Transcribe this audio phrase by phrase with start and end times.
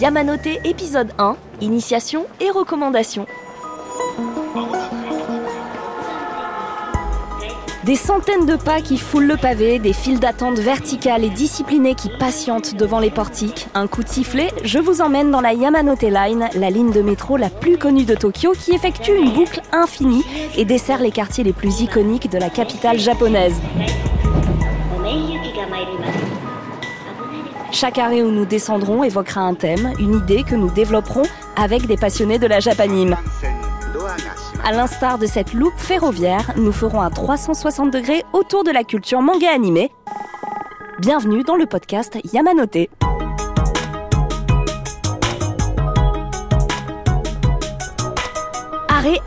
[0.00, 3.26] Yamanote épisode 1, initiation et recommandations.
[7.84, 12.10] Des centaines de pas qui foulent le pavé, des files d'attente verticales et disciplinées qui
[12.18, 13.68] patientent devant les portiques.
[13.74, 17.38] Un coup de sifflet, je vous emmène dans la Yamanote Line, la ligne de métro
[17.38, 20.24] la plus connue de Tokyo qui effectue une boucle infinie
[20.58, 23.62] et dessert les quartiers les plus iconiques de la capitale japonaise.
[27.78, 31.24] Chaque arrêt où nous descendrons évoquera un thème, une idée que nous développerons
[31.56, 33.18] avec des passionnés de la japanime.
[34.64, 39.20] À l'instar de cette loupe ferroviaire, nous ferons un 360 degrés autour de la culture
[39.20, 39.92] manga animée.
[41.00, 42.88] Bienvenue dans le podcast Yamanote.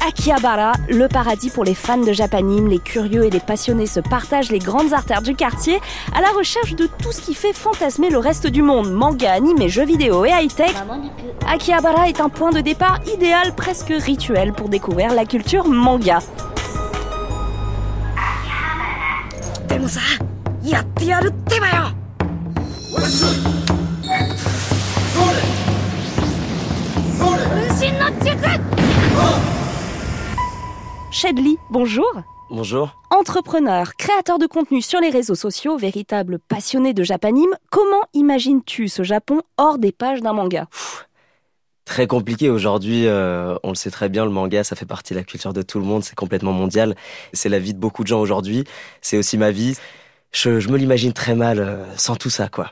[0.06, 4.52] Akihabara, le paradis pour les fans de Japanime, les curieux et les passionnés se partagent
[4.52, 5.80] les grandes artères du quartier
[6.14, 9.68] à la recherche de tout ce qui fait fantasmer le reste du monde, manga, anime,
[9.68, 10.74] jeux vidéo et high-tech.
[11.48, 16.20] Akihabara est un point de départ idéal, presque rituel pour découvrir la culture manga.
[23.00, 23.29] で
[31.22, 32.10] Shedley, bonjour
[32.50, 32.96] Bonjour.
[33.10, 39.04] Entrepreneur, créateur de contenu sur les réseaux sociaux, véritable passionné de japanime, comment imagines-tu ce
[39.04, 40.68] Japon hors des pages d'un manga?
[41.84, 45.20] Très compliqué aujourd'hui, euh, on le sait très bien, le manga, ça fait partie de
[45.20, 46.96] la culture de tout le monde, c'est complètement mondial.
[47.34, 48.64] C'est la vie de beaucoup de gens aujourd'hui,
[49.02, 49.76] c'est aussi ma vie.
[50.32, 52.72] Je, je me l'imagine très mal euh, sans tout ça, quoi.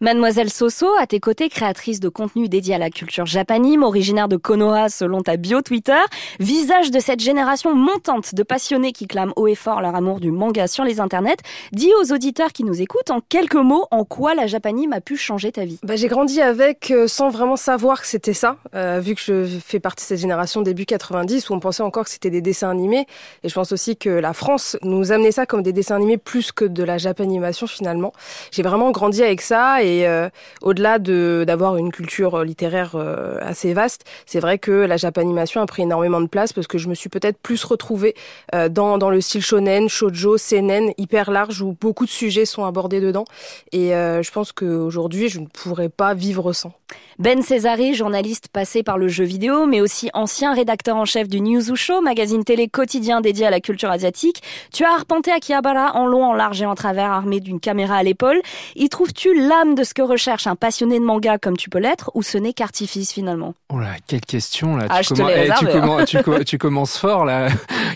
[0.00, 4.36] Mademoiselle Soso, à tes côtés, créatrice de contenu dédié à la culture japanime, originaire de
[4.36, 5.98] Konoha selon ta bio Twitter,
[6.38, 10.30] visage de cette génération montante de passionnés qui clament haut et fort leur amour du
[10.30, 11.36] manga sur les internets,
[11.72, 15.16] dis aux auditeurs qui nous écoutent en quelques mots en quoi la japanime a pu
[15.16, 15.78] changer ta vie.
[15.82, 19.46] Bah, j'ai grandi avec euh, sans vraiment savoir que c'était ça, euh, vu que je
[19.64, 22.70] fais partie de cette génération début 90 où on pensait encore que c'était des dessins
[22.70, 23.06] animés.
[23.42, 26.52] Et je pense aussi que la France nous amenait ça comme des dessins animés plus
[26.52, 28.12] que de la japanimation finalement.
[28.50, 30.28] J'ai vraiment grandi avec ça et euh,
[30.62, 35.66] au-delà de d'avoir une culture littéraire euh, assez vaste, c'est vrai que la japanimation a
[35.66, 38.14] pris énormément de place parce que je me suis peut-être plus retrouvée
[38.54, 42.64] euh, dans dans le style shonen, shoujo, seinen hyper large où beaucoup de sujets sont
[42.64, 43.24] abordés dedans.
[43.72, 46.72] Et euh, je pense qu'aujourd'hui, je ne pourrais pas vivre sans.
[47.18, 51.40] Ben Césari, journaliste passé par le jeu vidéo, mais aussi ancien rédacteur en chef du
[51.40, 54.42] Newsoo Show, magazine télé quotidien dédié à la culture asiatique,
[54.72, 58.02] tu as arpenté Akihabara en long, en large et en travers, armé d'une caméra à
[58.02, 58.40] l'épaule.
[58.76, 62.10] Y trouves-tu l'âme de ce que recherche un passionné de manga comme tu peux l'être,
[62.14, 63.54] ou ce n'est qu'artifice finalement?
[63.72, 64.86] Oh là, quelle question là.
[64.88, 67.48] Ah, tu, je te l'ai eh, tu, réservé, commen- tu co- tu commences fort là.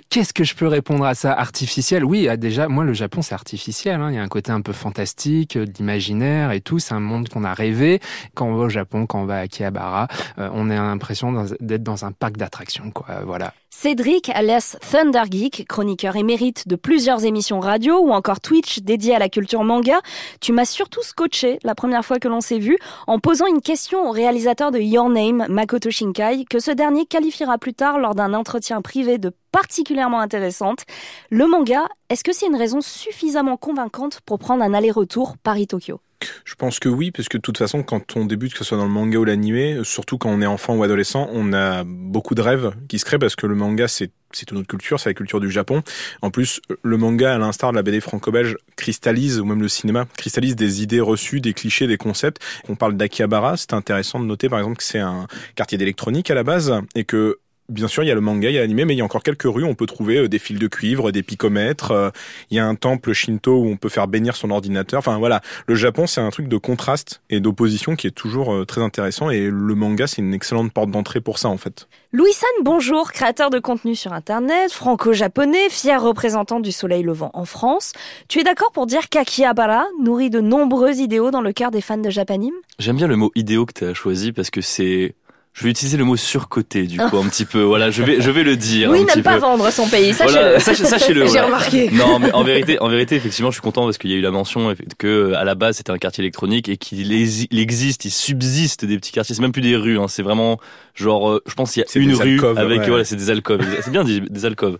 [0.08, 1.32] Qu'est-ce que je peux répondre à ça?
[1.32, 2.04] Artificiel?
[2.04, 4.00] Oui, ah, déjà, moi le Japon c'est artificiel.
[4.00, 4.10] hein.
[4.10, 6.78] Il y a un côté un peu fantastique, euh, d'imaginaire et tout.
[6.78, 8.00] C'est un monde qu'on a rêvé.
[8.34, 11.82] Quand on va au Japon, quand on va à Akihabara, euh, on a l'impression d'être
[11.82, 12.90] dans un parc d'attractions.
[12.90, 13.06] Quoi.
[13.24, 13.52] Voilà.
[13.82, 19.18] Cédric, alias Thunder Geek, chroniqueur émérite de plusieurs émissions radio ou encore Twitch dédié à
[19.18, 20.02] la culture manga,
[20.42, 22.76] tu m'as surtout scotché la première fois que l'on s'est vu
[23.06, 27.56] en posant une question au réalisateur de Your Name, Makoto Shinkai, que ce dernier qualifiera
[27.56, 30.84] plus tard lors d'un entretien privé de particulièrement intéressante.
[31.30, 36.00] Le manga, est-ce que c'est une raison suffisamment convaincante pour prendre un aller-retour Paris-Tokyo?
[36.44, 38.78] Je pense que oui, parce que de toute façon, quand on débute, que ce soit
[38.78, 42.34] dans le manga ou l'animé, surtout quand on est enfant ou adolescent, on a beaucoup
[42.34, 45.10] de rêves qui se créent parce que le manga, c'est c'est une autre culture, c'est
[45.10, 45.82] la culture du Japon.
[46.22, 50.06] En plus, le manga, à l'instar de la BD franco-belge, cristallise, ou même le cinéma,
[50.16, 52.40] cristallise des idées reçues, des clichés, des concepts.
[52.68, 55.26] On parle d'Akihabara, c'est intéressant de noter par exemple que c'est un
[55.56, 57.38] quartier d'électronique à la base, et que
[57.70, 59.04] Bien sûr, il y a le manga, il y a l'animé, mais il y a
[59.04, 61.92] encore quelques rues où on peut trouver euh, des fils de cuivre, des picomètres.
[61.92, 62.10] euh,
[62.50, 64.98] Il y a un temple shinto où on peut faire bénir son ordinateur.
[64.98, 68.64] Enfin voilà, le Japon, c'est un truc de contraste et d'opposition qui est toujours euh,
[68.66, 69.30] très intéressant.
[69.30, 71.88] Et le manga, c'est une excellente porte d'entrée pour ça, en fait.
[72.12, 77.92] Louis-San, bonjour, créateur de contenu sur Internet, franco-japonais, fier représentant du soleil levant en France.
[78.28, 81.98] Tu es d'accord pour dire qu'Akihabara nourrit de nombreux idéaux dans le cœur des fans
[81.98, 82.54] de Japanime?
[82.80, 85.14] J'aime bien le mot idéo que tu as choisi parce que c'est.
[85.60, 87.60] Je vais utiliser le mot surcoté du coup un petit peu.
[87.60, 88.88] Voilà, je vais je vais le dire.
[88.90, 89.40] Oui, n'aime pas peu.
[89.40, 90.40] vendre son pays, sachez-le.
[90.40, 91.20] Voilà, sachez- sachez-le.
[91.26, 91.44] J'ai voilà.
[91.46, 91.90] remarqué.
[91.90, 94.22] Non, mais en vérité, en vérité, effectivement, je suis content parce qu'il y a eu
[94.22, 98.06] la mention que à la base c'était un quartier électronique et qu'il ex- il existe,
[98.06, 99.34] il subsiste des petits quartiers.
[99.34, 100.58] C'est même plus des rues, hein, c'est vraiment
[100.94, 102.88] genre, euh, je pense qu'il y C'est a une des rue avec ouais.
[102.88, 103.60] voilà, c'est des alcôves.
[103.82, 104.78] c'est bien dit, des alcôves.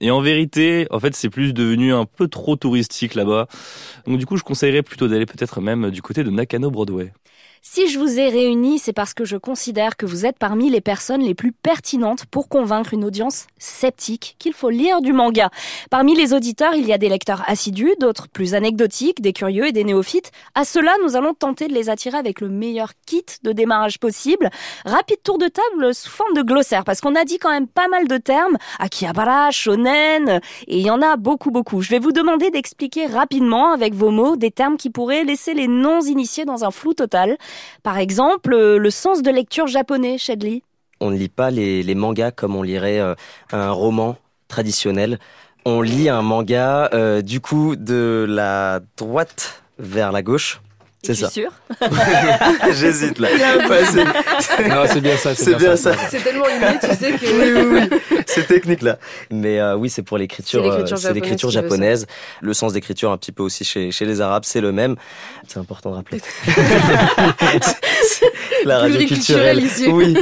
[0.00, 3.46] Et en vérité, en fait, c'est plus devenu un peu trop touristique là-bas.
[4.08, 7.12] Donc du coup, je conseillerais plutôt d'aller peut-être même du côté de Nakano Broadway.
[7.62, 10.80] Si je vous ai réunis, c'est parce que je considère que vous êtes parmi les
[10.80, 15.50] personnes les plus pertinentes pour convaincre une audience sceptique qu'il faut lire du manga.
[15.90, 19.72] Parmi les auditeurs, il y a des lecteurs assidus, d'autres plus anecdotiques, des curieux et
[19.72, 20.30] des néophytes.
[20.54, 24.50] À cela, nous allons tenter de les attirer avec le meilleur kit de démarrage possible.
[24.84, 27.88] Rapide tour de table sous forme de glossaire, parce qu'on a dit quand même pas
[27.88, 28.56] mal de termes.
[28.78, 31.82] Akihabara, shonen, et il y en a beaucoup, beaucoup.
[31.82, 35.68] Je vais vous demander d'expliquer rapidement, avec vos mots, des termes qui pourraient laisser les
[35.68, 37.36] non-initiés dans un flou total.
[37.82, 40.62] Par exemple, euh, le sens de lecture japonais, Shedley.
[41.00, 43.14] On ne lit pas les, les mangas comme on lirait euh,
[43.52, 44.16] un roman
[44.48, 45.18] traditionnel.
[45.64, 50.60] On lit un manga euh, du coup de la droite vers la gauche.
[51.06, 51.30] C'est ça.
[51.30, 51.50] sûr
[52.72, 53.28] J'hésite là.
[53.68, 55.34] Ouais, c'est- Non, c'est bien ça.
[55.34, 55.92] c'est bien ça.
[56.10, 57.26] C'est tellement humide, tu sais que.
[57.26, 58.20] Oui, oui, oui.
[58.26, 58.98] C'est technique là.
[59.30, 60.62] Mais euh, oui, c'est pour l'écriture.
[60.62, 62.06] C'est l'écriture euh, japonaise l'écriture japonaise.
[62.40, 64.96] Le sens d'écriture un petit peu aussi chez, chez les Arabes, c'est le même.
[65.48, 66.20] C'est important de rappeler.
[68.64, 69.62] La radio culturelle.
[69.62, 69.86] ici.
[69.88, 70.16] Oui.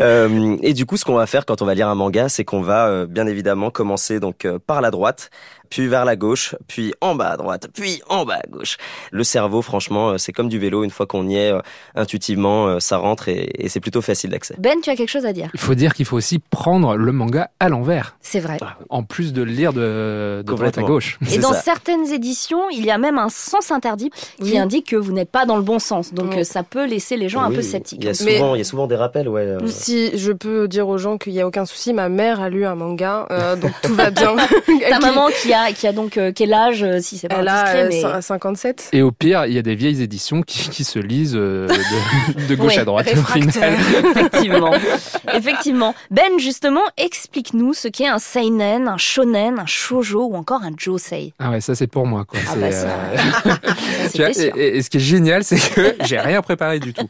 [0.00, 2.44] Euh, et du coup, ce qu'on va faire quand on va lire un manga, c'est
[2.44, 5.30] qu'on va euh, bien évidemment commencer donc euh, par la droite,
[5.70, 8.76] puis vers la gauche, puis en bas à droite, puis en bas à gauche.
[9.12, 10.84] Le cerveau, franchement, euh, c'est comme du vélo.
[10.84, 11.60] Une fois qu'on y est, euh,
[11.94, 14.54] intuitivement, euh, ça rentre et, et c'est plutôt facile d'accès.
[14.58, 17.12] Ben, tu as quelque chose à dire Il faut dire qu'il faut aussi prendre le
[17.12, 18.58] manga à l'envers, C'est vrai.
[18.90, 21.18] en plus de le lire de, de droite à gauche.
[21.32, 21.60] Et dans ça.
[21.62, 24.58] certaines éditions, il y a même un sens interdit qui Oui.
[24.58, 26.12] indique que vous n'êtes pas dans le bon sens.
[26.12, 28.00] Donc ça peut laisser les gens un peu sceptiques.
[28.02, 29.42] Il y a Mais- souvent, il y a souvent des rappels, ouais.
[29.42, 32.48] euh, Si je peux dire aux gens qu'il n'y a aucun souci, ma mère a
[32.50, 34.34] lu un manga, euh, donc tout va bien.
[34.90, 37.48] Ta maman qui a, qui a donc euh, quel âge, euh, si c'est pas Elle
[37.48, 38.02] a euh, mais...
[38.02, 38.90] cin- 57.
[38.92, 42.46] Et au pire, il y a des vieilles éditions qui, qui se lisent euh, de,
[42.46, 43.74] de gauche Ouais, à droite au final.
[44.10, 44.72] Effectivement.
[45.34, 45.94] Effectivement.
[46.10, 51.32] Ben, justement, explique-nous ce qu'est un seinen, un shonen, un shoujo ou encore un josei.
[51.38, 52.38] Ah ouais, ça c'est pour moi quoi.
[52.46, 55.94] Ah C'est, bah, ça- euh, vois, et, et- et ce qui est génial, c'est que
[56.04, 57.08] j'ai rien préparé du tout.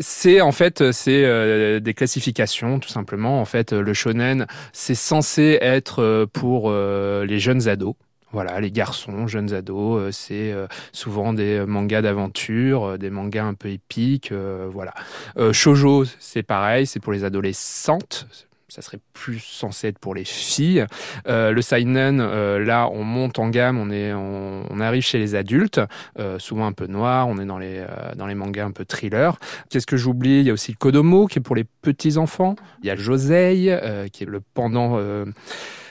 [0.00, 3.40] C'est en fait, c'est euh, des classifications, tout simplement.
[3.40, 7.93] En fait, le shonen, c'est censé être pour euh, les jeunes ados.
[8.34, 13.44] Voilà, les garçons, jeunes ados, euh, c'est euh, souvent des mangas d'aventure, euh, des mangas
[13.44, 14.92] un peu épiques, euh, voilà.
[15.38, 18.26] Euh, Shoujo, c'est pareil, c'est pour les adolescentes.
[18.66, 20.84] Ça serait plus censé être pour les filles.
[21.28, 25.20] Euh, le seinen, euh, là, on monte en gamme, on est, on, on arrive chez
[25.20, 25.80] les adultes,
[26.18, 27.28] euh, souvent un peu noir.
[27.28, 29.38] On est dans les, euh, dans les mangas un peu thriller.
[29.70, 30.40] Qu'est-ce que j'oublie?
[30.40, 32.56] Il y a aussi le kodomo qui est pour les petits enfants.
[32.82, 35.24] Il y a josei euh, qui est le pendant euh,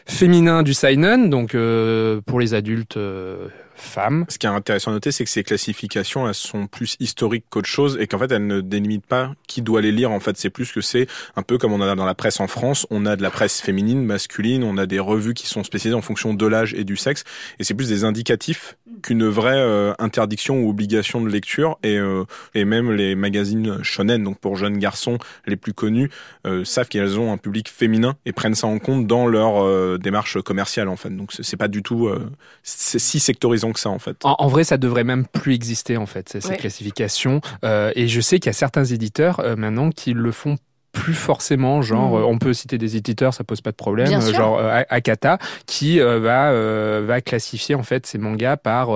[0.06, 4.26] féminin du seinen, donc euh, pour les adultes euh, femmes.
[4.30, 7.68] Ce qui est intéressant à noter, c'est que ces classifications, elles sont plus historiques qu'autre
[7.68, 10.12] chose et qu'en fait, elles ne délimitent pas qui doit les lire.
[10.12, 12.40] En fait, c'est plus que c'est un peu comme on en a dans la presse
[12.40, 12.88] en France.
[12.90, 16.02] On a de la presse féminine, masculine, on a des revues qui sont spécialisées en
[16.02, 17.24] fonction de l'âge et du sexe.
[17.60, 21.78] Et c'est plus des indicatifs qu'une vraie euh, interdiction ou obligation de lecture.
[21.84, 26.10] Et, euh, et même les magazines shonen, donc pour jeunes garçons les plus connus,
[26.46, 29.44] euh, savent qu'elles ont un public féminin et prennent ça en compte dans leur
[30.00, 31.10] démarche commerciale, en fait.
[31.10, 32.10] Donc c'est pas du tout
[32.64, 34.18] si sectorisant que ça, en fait.
[34.26, 36.58] En, en vrai, ça devrait même plus exister en fait ces, ces Ouais.
[36.58, 37.40] classifications.
[37.64, 40.58] Euh, et je sais qu'il y a certains éditeurs euh, maintenant qui le font
[40.94, 42.22] plus forcément, genre Mhm.
[42.24, 44.82] euh, on peut citer des éditeurs, ça pose pas de problème, Bien euh, genre euh,
[44.90, 48.90] Akata qui euh, va euh, va classifier en fait ses mangas par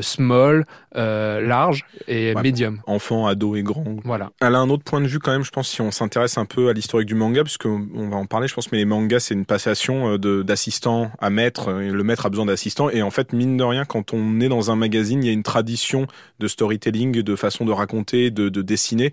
[0.00, 0.64] small,
[0.96, 2.42] euh, large et Ouais.
[2.42, 2.80] medium.
[2.86, 3.84] Enfants, ados et grands.
[4.04, 4.30] Voilà.
[4.40, 6.44] Elle a un autre point de vue quand même, je pense, si on s'intéresse un
[6.46, 9.20] peu à l'historique du manga, puisque on va en parler, je pense, mais les mangas,
[9.20, 13.10] c'est une passation de- d'assistant à maître, et le maître a besoin d'assistant, et en
[13.10, 16.06] fait, mine de rien, quand on est dans un magazine, il y a une tradition
[16.40, 19.12] de storytelling, de façon de raconter, de, de dessiner,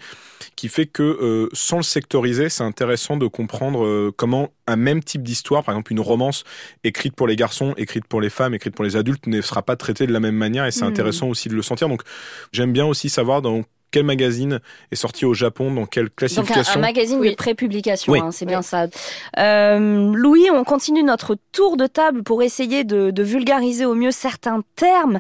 [0.56, 1.84] qui fait que, euh, sans le
[2.24, 6.44] sectoriser, c'est intéressant de comprendre euh, comment un même type d'histoire, par exemple une romance
[6.84, 9.76] écrite pour les garçons, écrite pour les femmes, écrite pour les adultes, ne sera pas
[9.76, 10.92] traitée de la même manière, et c'est Mhm.
[10.92, 11.90] intéressant aussi de le sentir.
[11.90, 12.02] Donc,
[12.52, 14.60] j'aime bien aussi savoir dans quel magazine
[14.92, 16.80] est sorti au Japon, dans quelle Donc un, classification.
[16.80, 17.36] un magazine de Oui.
[17.36, 18.20] prépublication, Oui.
[18.20, 18.88] hein, c'est bien ça.
[19.38, 24.10] Euh, Louis, on continue notre tour de table pour essayer de, de vulgariser au mieux
[24.12, 25.20] certains termes.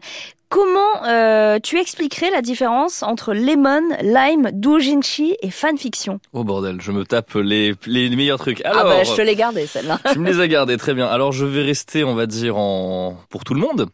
[0.53, 6.19] Comment euh, tu expliquerais la différence entre lemon, lime, doujinshi et fanfiction?
[6.31, 8.63] Oh bordel, je me tape les, les meilleurs trucs.
[8.63, 10.00] Alors, Ah bah je te l'ai gardé celle-là.
[10.12, 11.07] tu me les as gardés, très bien.
[11.07, 13.88] Alors je vais rester, on va dire, en pour tout le monde.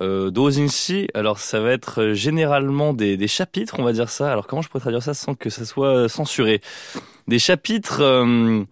[0.00, 4.30] Euh, Doujinshi, alors ça va être généralement des, des chapitres, on va dire ça.
[4.30, 6.60] Alors comment je pourrais traduire ça sans que ça soit censuré?
[7.26, 8.62] Des chapitres, euh,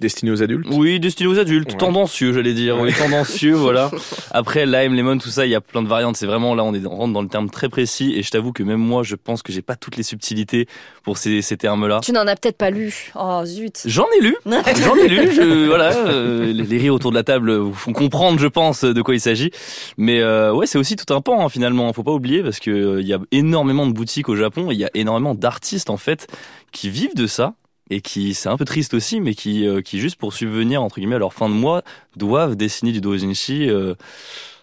[0.00, 0.66] Destiné aux adultes?
[0.72, 1.78] Oui, destiné aux adultes, Ouais.
[1.78, 2.78] tendancieux, j'allais dire.
[2.80, 3.90] Oui, tendancieux, voilà.
[4.32, 6.16] Après, lime, lemon, tout ça, il y a plein de variantes.
[6.16, 8.12] C'est vraiment là, on, est, on rentre dans le terme très précis.
[8.16, 10.66] Et je t'avoue que même moi, je pense que j'ai pas toutes les subtilités
[11.04, 12.00] pour ces, ces termes-là.
[12.02, 13.12] Tu n'en as peut-être pas lu.
[13.14, 13.82] Oh zut.
[13.86, 15.30] J'en ai lu, j'en ai lu.
[15.32, 18.82] Je, voilà, euh, les les rires autour de la table vous font comprendre, je pense,
[18.84, 19.52] de quoi il s'agit.
[19.96, 21.92] Mais euh, ouais, c'est aussi tout un pan hein, finalement.
[21.92, 24.70] Faut pas oublier parce que euh, il y a énormément de boutiques au Japon.
[24.70, 26.26] et Il y a énormément d'artistes en fait
[26.72, 27.54] qui vivent de ça
[27.90, 30.96] et qui, c'est un peu triste aussi, mais qui, euh, qui juste pour subvenir entre
[30.96, 31.82] guillemets à leur fin de mois,
[32.16, 33.94] doivent dessiner du doujinshi euh,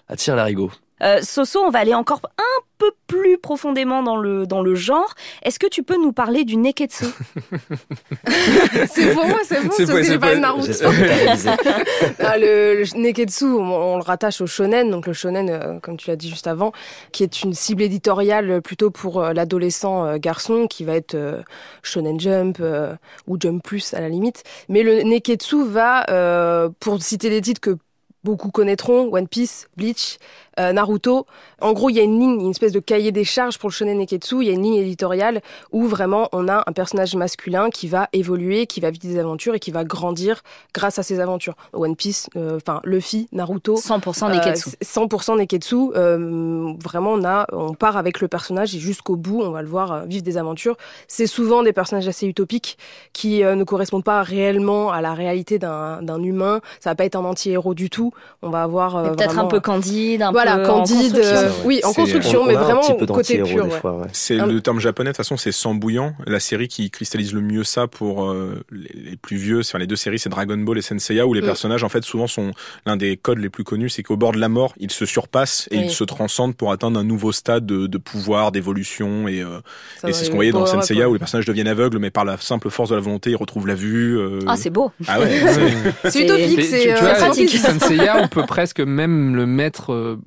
[0.08, 0.72] à tir larigot.
[1.04, 5.14] Euh, Soso, on va aller encore un peu plus profondément dans le, dans le genre.
[5.44, 7.06] Est-ce que tu peux nous parler du neketsu?
[8.94, 10.72] C'est pour moi, c'est bon, C'est c'est pas- parce que c'est j'ai pas Naruto.
[12.20, 15.98] Ah, le, le neketsu, on, on le rattache au shonen, donc le shonen, euh, comme
[15.98, 16.72] tu l'as dit juste avant,
[17.12, 21.42] qui est une cible éditoriale plutôt pour euh, l'adolescent euh, garçon, qui va être euh,
[21.84, 22.96] shonen jump euh,
[23.28, 24.44] ou jump plus à la limite.
[24.70, 27.78] Mais le neketsu va, euh, pour citer des titres que
[28.24, 30.20] beaucoup connaîtront, One Piece, Bleach,
[30.60, 31.26] euh, Naruto.
[31.62, 33.74] En gros, il y a une ligne, une espèce de cahier des charges pour le
[33.74, 34.42] shonen neketsu.
[34.42, 35.42] Il y a une ligne éditoriale
[35.72, 39.56] où vraiment on a un personnage masculin qui va évoluer, qui va vivre des aventures
[39.56, 40.42] et qui va grandir
[40.74, 41.56] grâce à ses aventures.
[41.74, 43.76] One Piece, euh, enfin Luffy, Naruto.
[43.76, 44.70] 100% euh, neketsu.
[44.84, 45.76] 100% Neketsu.
[45.96, 49.68] Euh, vraiment, on a, on part avec le personnage et jusqu'au bout, on va le
[49.68, 50.78] voir euh, vivre des aventures.
[51.08, 52.78] C'est souvent des personnages assez utopiques
[53.14, 56.62] qui euh, ne correspondent pas réellement à la réalité d'un d'un humain.
[56.80, 58.12] Ça va pas être un anti-héros du tout.
[58.42, 60.96] On va avoir euh, Peut-être un peu candide, un voilà, peu candide.
[60.96, 61.38] en construction.
[61.38, 63.68] euh, oui, en C'est- construction, On- mais on a un vraiment petit peu côté pur.
[64.14, 64.46] C'est Ah.
[64.46, 66.14] le terme japonais, de toute façon, c'est Sang Bouillant.
[66.26, 69.80] La série qui cristallise le mieux ça pour euh, les, les plus vieux, c'est enfin,
[69.80, 71.46] les deux séries, c'est Dragon Ball et Senseiya, où les Mm.
[71.46, 72.52] personnages, en fait, souvent sont
[72.86, 75.68] l'un des codes les plus connus, c'est qu'au bord de la mort, ils se surpassent
[75.72, 75.84] et Oui.
[75.86, 79.28] ils se transcendent pour atteindre un nouveau stade de, de pouvoir, d'évolution.
[79.28, 79.60] Et, euh,
[80.08, 82.38] et c'est ce qu'on voyait dans Senseiya, où les personnages deviennent aveugles, mais par la
[82.38, 84.18] simple force de la volonté, ils retrouvent la vue.
[84.18, 84.92] euh, Ah, c'est beau.
[85.08, 85.28] ah ouais,
[86.10, 87.50] c'est- utopique, c'est euh, pratique.
[87.58, 90.18] Senseiya, on peut presque même le mettre euh,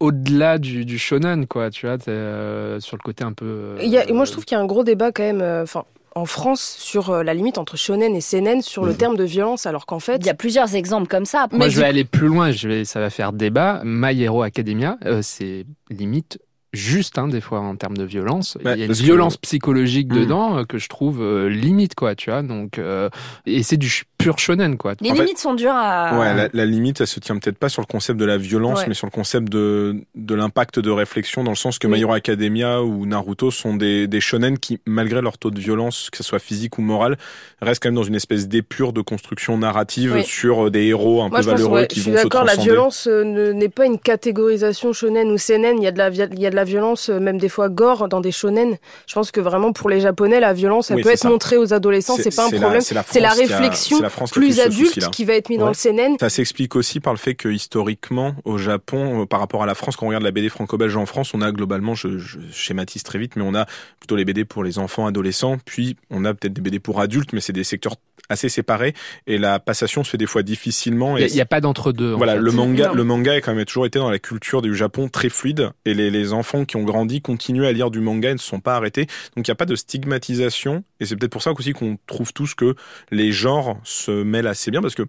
[0.00, 1.70] au-delà du, du shonen, quoi.
[1.70, 3.44] Tu vois, euh, sur le côté un peu.
[3.46, 5.40] euh, Il y a- moi, je trouve qu'il y a un gros débat quand même.
[5.40, 5.84] euh, Enfin.
[6.16, 8.96] en France, sur euh, la limite entre shonen et seinen, sur le Mhm.
[8.98, 11.48] terme de violence, alors qu'en fait, Il y a plusieurs exemples comme ça.
[11.50, 12.52] Moi, Mais je vais aller plus loin.
[12.52, 13.80] Je vais, ça va faire débat.
[13.84, 16.38] My Hero Academia, euh, c'est limite
[16.72, 18.58] juste hein, des fois en termes de violence.
[18.60, 20.18] Il y a une parce que- violence psychologique Mhm.
[20.20, 22.14] dedans euh, que je trouve euh, limite, quoi.
[22.14, 22.42] Tu vois.
[22.42, 23.08] Donc, euh,
[23.46, 23.88] et c'est du
[24.24, 24.94] pur shonen, quoi.
[25.00, 26.18] les en fait- limites sont dures à.
[26.18, 28.80] Ouais, la, la limite, elle se tient peut-être pas sur le concept de la violence,
[28.80, 28.84] Ouais.
[28.88, 31.94] mais sur le concept de, de l'impact de réflexion, dans le sens que Oui.
[31.94, 36.08] My Hero Academia ou Naruto sont des, des shonen qui, malgré leur taux de violence,
[36.10, 37.16] que ce soit physique ou moral,
[37.62, 40.24] restent quand même dans une espèce d'épure de construction narrative Oui.
[40.24, 42.22] sur des héros un Moi, peu je pense, valeureux ouais, qui je suis vont se
[42.24, 45.78] d'accord, la violence euh, ne- n'est pas une catégorisation shonen ou seinen.
[45.78, 47.48] Il y a de la, vi- il y a de la violence, euh, même des
[47.48, 48.76] fois gore, dans des shonen.
[49.06, 51.28] Je pense que vraiment, pour les Japonais, la violence, elle Oui, peut être ça.
[51.28, 52.80] montrée aux adolescents, c'est pas un problème.
[52.80, 56.16] C'est la, a- réflexion la France Plus adulte qui va être mis dans le seinen.
[56.18, 59.74] Ça s'explique aussi par le fait que historiquement, au Japon, euh, par rapport à la
[59.74, 63.02] France, quand on regarde la BD franco-belge en France, on a globalement, je, je schématise
[63.02, 63.66] très vite, mais on a
[64.00, 67.32] plutôt les BD pour les enfants, adolescents, puis on a peut-être des BD pour adultes,
[67.32, 67.96] mais c'est des secteurs
[68.30, 68.94] assez séparés,
[69.26, 71.18] et la passation se fait des fois difficilement.
[71.18, 72.14] Il n'y a, pas d'entre-deux.
[72.14, 72.40] en voilà, fait.
[72.40, 72.94] le manga, Non.
[72.94, 75.92] le manga a quand même toujours été dans la culture du Japon très fluide, et
[75.92, 78.60] les, les enfants qui ont grandi continuent à lire du manga et ne se sont
[78.60, 79.06] pas arrêtés.
[79.36, 82.32] Donc il n'y a pas de stigmatisation, et c'est peut-être pour ça aussi qu'on trouve
[82.32, 82.74] tous que
[83.10, 85.02] les genres se mêlent assez bien, parce que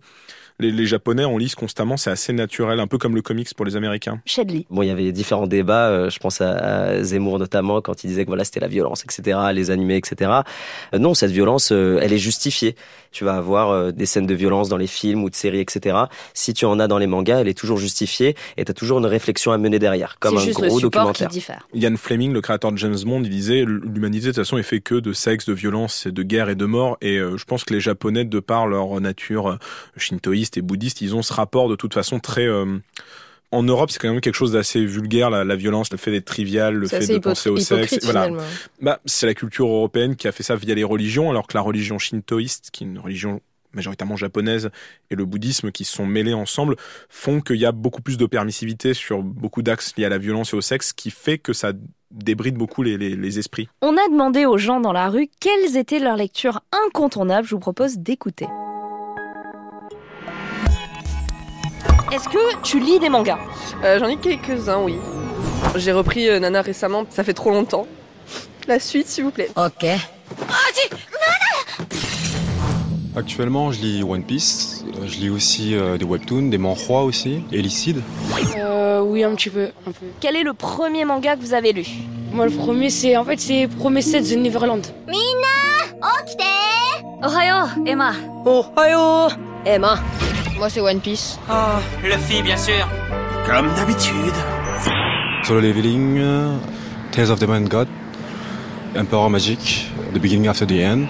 [0.60, 3.66] les, les Japonais en lisent constamment, c'est assez naturel, un peu comme le comics pour
[3.66, 4.22] les Américains.
[4.26, 4.66] Shedley.
[4.70, 5.90] Bon, il y avait différents débats.
[5.90, 9.04] euh, je pense à, à Zemmour notamment quand il disait que voilà c'était la violence,
[9.04, 9.38] etc.
[9.54, 10.32] Les animés, etc.
[10.94, 12.76] Euh, non, cette violence, euh, elle est justifiée.
[13.16, 15.96] Tu vas avoir euh, des scènes de violence dans les films ou de séries, etc.
[16.34, 19.06] Si tu en as dans les mangas, elle est toujours justifiée et t'as toujours une
[19.06, 21.30] réflexion à mener derrière, comme un gros documentaire.
[21.30, 21.66] qui diffère.
[21.74, 24.82] Ian Fleming, le créateur de James Bond, il disait l'humanité de toute façon est fait
[24.82, 26.98] que de sexe, de violence, et de guerre et de mort.
[27.00, 29.58] Et euh, je pense que les Japonais, de par leur nature euh,
[29.96, 32.66] shintoïste et bouddhiste, ils ont ce rapport de toute façon très euh,
[33.56, 36.26] en Europe, c'est quand même quelque chose d'assez vulgaire, la, la violence, le fait d'être
[36.26, 37.98] trivial, le fait de penser au sexe.
[38.04, 38.30] Voilà.
[38.82, 41.62] Bah, c'est la culture européenne qui a fait ça via les religions, alors que la
[41.62, 43.42] religion shintoïste, qui est une religion
[43.74, 44.70] majoritairement japonaise,
[45.10, 46.76] et le bouddhisme qui se sont mêlés ensemble,
[47.10, 50.54] font qu'il y a beaucoup plus de permissivité sur beaucoup d'axes liés à la violence
[50.54, 51.74] et au sexe, qui fait que ça
[52.12, 53.68] débride beaucoup les, les, les esprits.
[53.82, 57.48] On a demandé aux gens dans la rue quelles étaient leurs lectures incontournables.
[57.48, 58.46] Je vous propose d'écouter.
[62.16, 63.38] Est-ce que tu lis des mangas
[63.84, 64.96] Euh, J'en ai quelques-uns, oui.
[65.76, 67.86] J'ai repris euh, Nana récemment, ça fait trop longtemps.
[68.70, 69.50] La suite, s'il vous plaît.
[69.58, 69.86] Ok.
[73.18, 74.86] Actuellement, je lis One Piece.
[74.96, 78.02] Euh, Je lis aussi euh, des webtoons, des manhwa aussi, Elicide.
[78.58, 80.06] Euh, oui, un petit peu, un peu.
[80.22, 81.86] Quel est le premier manga que vous avez lu
[82.32, 84.84] Moi, le premier, c'est en fait, c'est Promised the Neverland.
[86.28, 86.38] 起き
[87.20, 88.14] て Ohayo, Emma.
[88.46, 89.30] Ohayo,
[89.66, 90.00] Emma.
[90.58, 91.40] Moi, c'est One Piece.
[91.50, 92.88] Ah, Luffy, bien sûr.
[93.46, 94.34] Comme d'habitude.
[95.44, 96.20] Solo Leveling,
[97.12, 97.88] Tales of the Man God,
[98.96, 101.06] Emperor Magic, The Beginning After the End.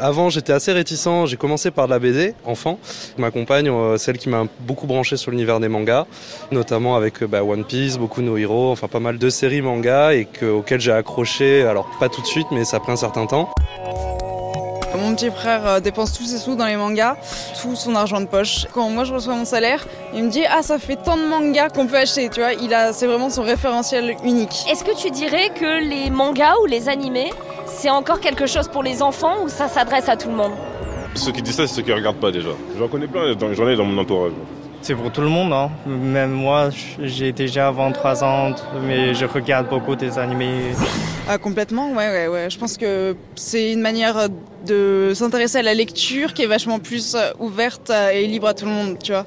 [0.00, 1.26] Avant, j'étais assez réticent.
[1.26, 2.78] J'ai commencé par de la BD, enfant.
[3.18, 6.06] Ma compagne, euh, celle qui m'a beaucoup branché sur l'univers des mangas,
[6.50, 10.14] notamment avec euh, bah, One Piece, beaucoup No Hero, enfin pas mal de séries mangas
[10.14, 11.62] et que, auxquelles j'ai accroché.
[11.62, 13.50] Alors pas tout de suite, mais ça a pris un certain temps.
[15.06, 17.16] Mon petit frère euh, dépense tous ses sous dans les mangas,
[17.62, 18.66] tout son argent de poche.
[18.74, 21.68] Quand moi je reçois mon salaire, il me dit ah ça fait tant de mangas
[21.68, 22.54] qu'on peut acheter, tu vois.
[22.54, 24.64] Il a, c'est vraiment son référentiel unique.
[24.68, 27.32] Est-ce que tu dirais que les mangas ou les animés,
[27.66, 30.52] c'est encore quelque chose pour les enfants ou ça s'adresse à tout le monde?
[31.14, 32.50] Ceux qui disent ça, c'est ceux qui regardent pas déjà.
[32.76, 34.32] J'en connais plein, j'en ai dans mon entourage.
[34.86, 35.68] C'est pour tout le monde, hein.
[35.84, 36.68] Même moi,
[37.02, 38.54] j'ai déjà 23 ans,
[38.86, 40.60] mais je regarde beaucoup des animés.
[41.28, 42.48] Ah, complètement, ouais, ouais, ouais.
[42.48, 44.28] Je pense que c'est une manière
[44.64, 48.70] de s'intéresser à la lecture qui est vachement plus ouverte et libre à tout le
[48.70, 49.26] monde, tu vois.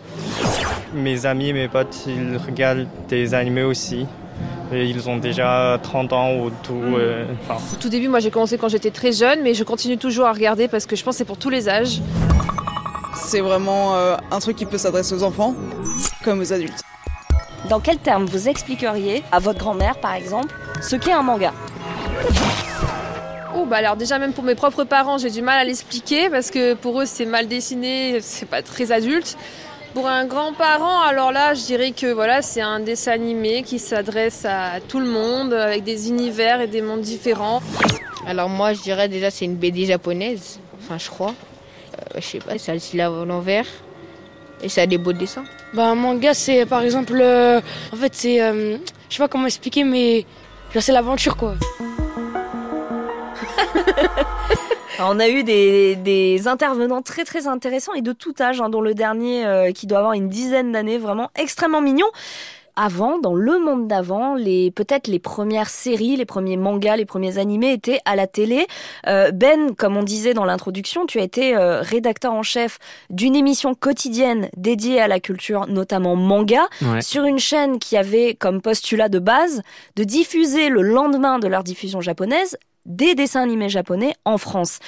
[0.93, 4.05] Mes amis, mes potes, ils regardent des animés aussi.
[4.71, 6.73] Et ils ont déjà 30 ans ou tout.
[6.73, 7.61] euh, enfin.
[7.73, 10.31] Au tout début, moi j'ai commencé quand j'étais très jeune, mais je continue toujours à
[10.31, 11.99] regarder parce que je pense que c'est pour tous les âges.
[13.21, 15.53] C'est vraiment euh, un truc qui peut s'adresser aux enfants
[16.23, 16.81] comme aux adultes.
[17.69, 21.53] Dans quels termes vous expliqueriez à votre grand-mère, par exemple, ce qu'est un manga?
[23.55, 26.49] Oh bah alors déjà même pour mes propres parents j'ai du mal à l'expliquer parce
[26.49, 29.37] que pour eux c'est mal dessiné, c'est pas très adulte.
[29.93, 34.45] Pour un grand-parent alors là je dirais que voilà c'est un dessin animé qui s'adresse
[34.45, 37.61] à tout le monde avec des univers et des mondes différents.
[38.27, 40.59] Alors moi, je dirais déjà c'est une BD japonaise.
[40.79, 41.33] Enfin, je crois.
[41.93, 43.65] Euh, je sais pas, ça se lave à l'envers.
[44.61, 45.45] Et ça a des beaux dessins.
[45.73, 47.17] Bah, un manga, c'est par exemple.
[47.19, 47.61] euh,
[47.93, 48.41] en fait, c'est.
[48.41, 48.77] euh,
[49.09, 50.25] je sais pas comment expliquer, mais.
[50.73, 51.55] genre, c'est l'aventure, quoi.
[55.01, 58.81] On a eu des, des intervenants très très intéressants et de tout âge, hein, dont
[58.81, 62.07] le dernier euh, qui doit avoir une dizaine d'années, vraiment extrêmement mignon.
[62.81, 67.37] Avant, dans le monde d'avant, les peut-être les premières séries, les premiers mangas, les premiers
[67.37, 68.67] animés étaient à la télé.
[69.05, 73.35] Euh, ben, comme on disait dans l'introduction, tu as été euh, rédacteur en chef d'une
[73.35, 77.01] émission quotidienne dédiée à la culture, notamment manga, Ouais.
[77.01, 79.61] sur une chaîne qui avait comme postulat de base
[79.97, 84.79] de diffuser le lendemain de leur diffusion japonaise des dessins animés japonais en France.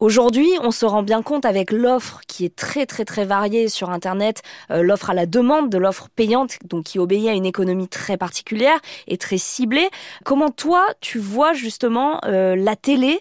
[0.00, 3.90] Aujourd'hui, on se rend bien compte avec l'offre qui est très très très variée sur
[3.90, 7.88] Internet, euh, l'offre à la demande de l'offre payante, donc qui obéit à une économie
[7.88, 8.78] très particulière
[9.08, 9.88] et très ciblée.
[10.24, 13.18] Comment toi, tu vois justement euh, la télé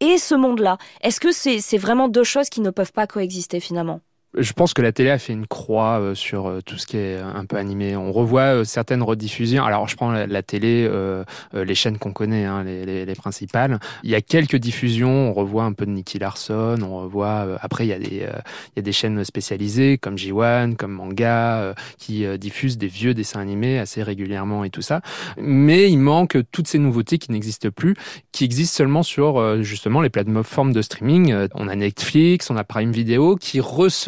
[0.00, 0.78] et ce monde-là?
[1.00, 4.00] Est-ce que c'est c'est vraiment deux choses qui ne peuvent pas coexister finalement?
[4.38, 6.98] Je pense que la télé a fait une croix euh, sur euh, tout ce qui
[6.98, 7.96] est un peu animé.
[7.96, 9.64] On revoit euh, certaines rediffusions.
[9.64, 13.06] Alors, je prends la, la télé, euh, euh, les chaînes qu'on connaît, hein, les, les-
[13.06, 13.78] les principales.
[14.02, 15.30] Il y a quelques diffusions.
[15.30, 16.76] On revoit un peu de Nicky Larson.
[16.82, 17.44] On revoit.
[17.46, 18.32] euh, après, il y a des, euh,
[18.74, 22.88] il y a des chaînes spécialisées comme J1, comme Manga, euh, qui euh, diffusent des
[22.88, 25.00] vieux dessins animés assez régulièrement et tout ça.
[25.38, 27.94] Mais il manque toutes ces nouveautés qui n'existent plus,
[28.32, 31.32] qui existent seulement sur euh, justement les plateformes de streaming.
[31.32, 33.60] Euh, On a Netflix, on a Prime Video, qui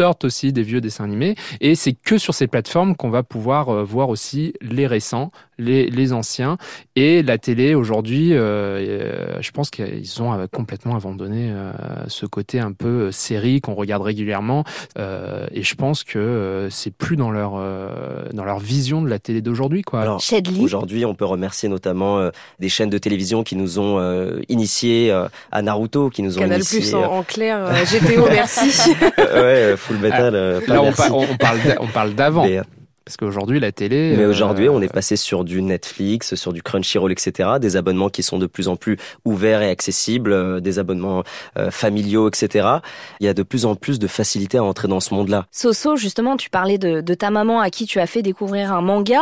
[0.09, 1.35] ressortent aussi des vieux dessins animés.
[1.61, 5.91] Et c'est que sur ces plateformes qu'on va pouvoir euh, voir aussi les récents, les,
[5.91, 6.57] les anciens.
[6.97, 11.73] Et la télé aujourd'hui, euh, euh, je pense qu'ils ont complètement abandonné euh,
[12.07, 14.65] ce côté un peu série qu'on regarde régulièrement.
[14.99, 19.09] Euh, et je pense que euh, c'est plus dans leur euh, dans leur vision de
[19.09, 20.01] la télé d'aujourd'hui, quoi.
[20.03, 20.23] Alors,
[20.61, 25.11] aujourd'hui, on peut remercier notamment euh, des chaînes de télévision qui nous ont euh, initiés
[25.11, 26.81] euh, à Naruto, qui nous ont Canal initiés.
[26.81, 28.71] Plus en, en clair, GTO, merci.
[29.19, 30.35] ouais, Full Metal.
[30.35, 32.45] euh, pas Là, on, par- on parle on parle d'avant.
[33.09, 34.15] Euh, Parce qu'aujourd'hui, la télé.
[34.17, 37.51] Mais euh, aujourd'hui, on est passé sur du Netflix, sur du Crunchyroll, etc.
[37.61, 41.25] Des abonnements qui sont de plus en plus ouverts et accessibles, euh, des abonnements
[41.59, 42.69] euh, familiaux, etc.
[43.21, 45.47] Il y a de plus en plus de facilité à entrer dans ce monde-là.
[45.51, 48.83] Soso, justement, tu parlais de, de ta maman à qui tu as fait découvrir un
[48.83, 49.21] manga.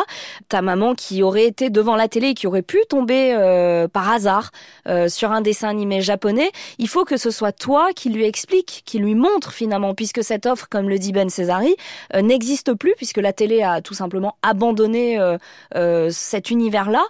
[0.48, 4.10] Ta maman qui aurait été devant la télé et qui aurait pu tomber euh, par
[4.10, 4.50] hasard
[4.88, 6.50] euh, sur un dessin animé japonais.
[6.78, 10.46] Il faut que ce soit toi qui lui explique, qui lui montre finalement, puisque cette
[10.46, 11.74] offre, comme le dit Ben Césari,
[12.14, 15.38] euh, n'existe plus, puisque la télé a tout simplement abandonné euh,
[15.74, 17.04] euh, cet univers-là.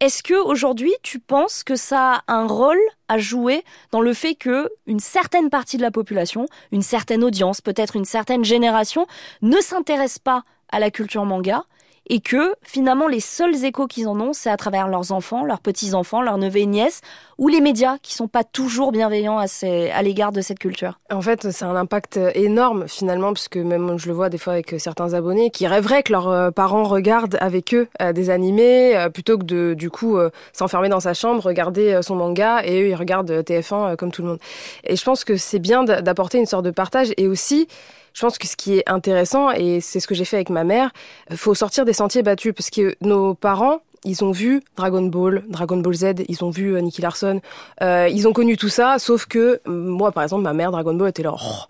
[0.00, 4.34] Est-ce que aujourd'hui tu penses que ça a un rôle à jouer dans le fait
[4.34, 9.06] que une certaine partie de la population, une certaine audience, peut-être une certaine génération
[9.40, 11.64] ne s'intéresse pas à la culture manga
[12.08, 15.60] et que finalement les seuls échos qu'ils en ont, c'est à travers leurs enfants, leurs
[15.60, 17.00] petits-enfants, leurs neveux et nièces,
[17.38, 21.50] ou les médias qui sont pas toujours bienveillants à, l'égard de cette culture En fait,
[21.50, 25.50] c'est un impact énorme finalement, puisque même je le vois des fois avec certains abonnés
[25.50, 29.44] qui rêveraient que leurs euh, parents regardent avec eux euh, des animés euh, plutôt que
[29.44, 30.18] de du coup
[30.52, 34.28] s'enfermer dans sa chambre, regarder son manga et eux ils regardent TF1 comme tout le
[34.28, 34.38] monde.
[34.84, 37.68] Et je pense que c'est bien d'apporter une sorte de partage et aussi
[38.14, 40.64] je pense que ce qui est intéressant, et c'est ce que j'ai fait avec ma
[40.64, 40.92] mère,
[41.34, 45.76] faut sortir des sentiers battus, parce que nos parents, ils ont vu Dragon Ball, Dragon
[45.76, 47.40] Ball Z, ils ont vu euh, Nicky Larson,
[47.82, 50.94] euh, ils ont connu tout ça, sauf que euh, moi, par exemple, ma mère, Dragon
[50.94, 51.64] Ball, était là, oh,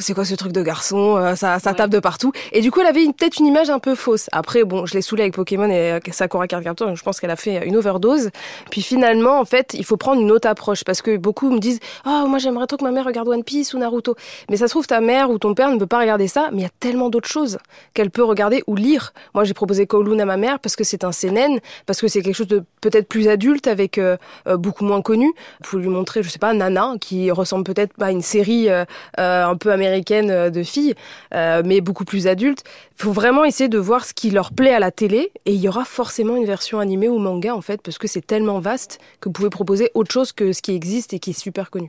[0.00, 2.32] c'est quoi ce truc de garçon, euh, ça, ça tape de partout.
[2.52, 4.28] Et du coup, elle avait peut-être une image un peu fausse.
[4.32, 7.36] Après, bon, je l'ai saoulée avec Pokémon et Sakura Card Captor, je pense qu'elle a
[7.36, 8.30] fait une overdose.
[8.70, 11.80] Puis finalement, en fait, il faut prendre une autre approche, parce que beaucoup me disent,
[12.06, 14.14] oh, moi j'aimerais trop que ma mère regarde One Piece ou Naruto.
[14.50, 16.58] Mais ça se trouve, ta mère ou ton père ne peut pas regarder ça, mais
[16.58, 17.58] il y a tellement d'autres choses
[17.94, 19.12] qu'elle peut regarder ou lire.
[19.34, 22.22] Moi, j'ai proposé Kowloon à ma mère parce que c'est un CNN parce que c'est
[22.22, 25.32] quelque chose de peut-être plus adulte avec euh, euh, beaucoup moins connu.
[25.64, 28.84] Vous lui montrer, je sais pas, Nana, qui ressemble peut-être à une série euh,
[29.16, 30.94] un peu américaine de filles,
[31.32, 32.64] mais beaucoup plus adulte.
[32.98, 35.60] Il faut vraiment essayer de voir ce qui leur plaît à la télé, et il
[35.60, 38.98] y aura forcément une version animée ou manga en fait, parce que c'est tellement vaste
[39.20, 41.88] que vous pouvez proposer autre chose que ce qui existe et qui est super connu.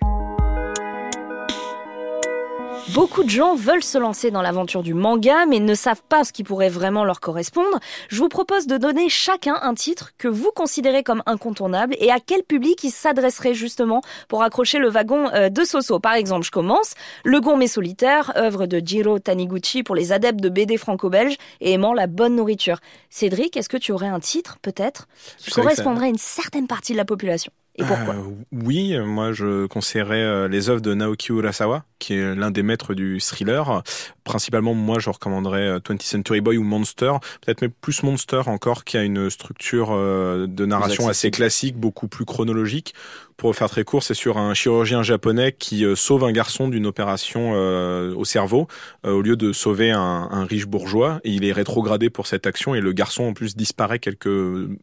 [2.90, 6.34] Beaucoup de gens veulent se lancer dans l'aventure du manga, mais ne savent pas ce
[6.34, 7.80] qui pourrait vraiment leur correspondre.
[8.10, 12.20] Je vous propose de donner chacun un titre que vous considérez comme incontournable et à
[12.20, 16.00] quel public il s'adresserait justement pour accrocher le wagon euh, de Soso.
[16.00, 16.94] Par exemple, je commence.
[17.24, 21.94] Le Gourmet solitaire, œuvre de Jiro Taniguchi pour les adeptes de BD franco-belge et aimant
[21.94, 22.80] la bonne nourriture.
[23.10, 26.98] Cédric, est-ce que tu aurais un titre, peut-être, qui correspondrait à une certaine partie de
[26.98, 27.52] la population?
[27.76, 28.14] Et pourquoi?
[28.16, 32.62] euh, Oui, moi je conseillerais euh, les œuvres de Naoki Urasawa, qui est l'un des
[32.62, 33.82] maîtres du thriller.
[34.24, 38.84] Principalement, moi je recommanderais 20th euh, Century Boy ou Monster, peut-être même plus Monster encore,
[38.84, 42.94] qui a une structure de narration assez classique, beaucoup plus chronologique,
[43.44, 46.86] pour faire très court, c'est sur un chirurgien japonais qui euh, sauve un garçon d'une
[46.86, 48.70] opération euh, au cerveau
[49.06, 51.20] euh, au lieu de sauver un, riche bourgeois.
[51.26, 54.30] Il est rétrogradé pour cette action et le garçon en plus disparaît quelques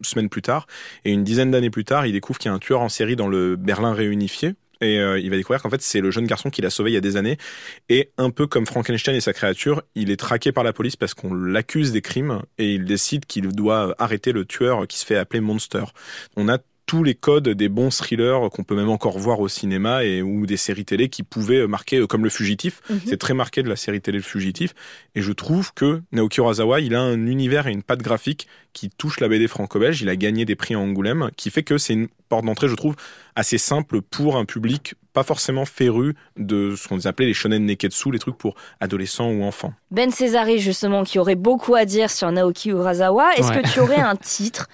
[0.02, 0.66] semaines plus tard.
[1.06, 3.16] Et une dizaine d'années plus tard, il découvre qu'il y a un tueur en série
[3.16, 6.62] dans le Berlin réunifié et il va découvrir qu'en fait c'est le jeune garçon qui
[6.62, 7.36] l'a sauvé il y a des années
[7.90, 11.12] et un peu comme Frankenstein et sa créature, il est traqué par la police parce
[11.12, 15.16] qu'on l'accuse des crimes et il décide qu'il doit arrêter le tueur qui se fait
[15.16, 15.84] appeler Monster.
[16.36, 16.56] On a
[16.90, 20.44] tous les codes des bons thrillers qu'on peut même encore voir au cinéma et ou
[20.44, 22.80] des séries télé qui pouvaient marquer euh, comme le fugitif.
[22.90, 23.00] Mhm.
[23.06, 24.74] C'est très marqué de la série télé le fugitif
[25.14, 28.90] et je trouve que Naoki Urasawa, il a un univers et une patte graphique qui
[28.90, 31.92] touche la BD franco-belge, il a gagné des prix à Angoulême qui fait que c'est
[31.92, 32.96] une porte d'entrée je trouve
[33.36, 38.10] assez simple pour un public pas forcément féru de ce qu'on appelait les shonen neketsu,
[38.10, 39.74] les trucs pour adolescents ou enfants.
[39.92, 44.00] Ben Césari justement qui aurait beaucoup à dire sur Naoki Urasawa, est-ce que tu aurais
[44.00, 44.68] un titre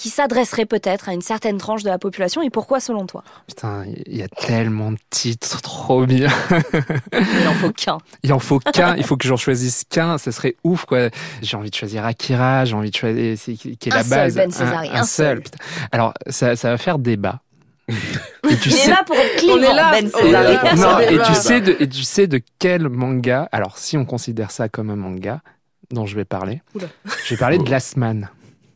[0.00, 3.22] qui s'adresserait peut-être à une certaine tranche de la population et pourquoi selon toi?
[3.46, 6.30] Putain, il y a tellement de titres trop bien.
[7.12, 7.98] il en faut qu'un.
[8.22, 11.10] Il en faut qu'un, il faut que j'en choisisse qu'un, ce serait ouf quoi.
[11.42, 14.36] J'ai envie de choisir Akira, j'ai envie de choisir qui est la base.
[14.36, 15.42] ben un, un, seul.
[15.92, 17.40] Alors ça, ça va faire débat.
[17.90, 18.86] Et tu il sais...
[18.86, 20.76] est là pour clivant, Ben César.
[20.76, 23.48] Non, et tu sais de, et tu sais de quel manga.
[23.52, 25.42] Alors, si on considère ça comme un manga
[25.90, 26.62] dont je vais parler,
[27.26, 28.30] je vais parler de Last Man.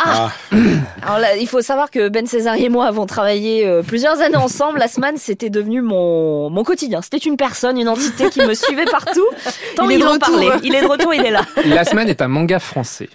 [0.04, 0.30] Ah.
[0.52, 0.56] ah.
[1.02, 4.36] Alors là, il faut savoir que Ben César et moi avons travaillé euh, plusieurs années
[4.36, 4.78] ensemble.
[4.78, 7.02] La semaine, c'était devenu mon, mon quotidien.
[7.02, 9.26] C'était une personne, une entité qui me suivait partout.
[9.76, 10.48] Tant il, il en parlait.
[10.62, 11.42] Il est de retour, il est là.
[11.64, 13.08] La semaine est un manga français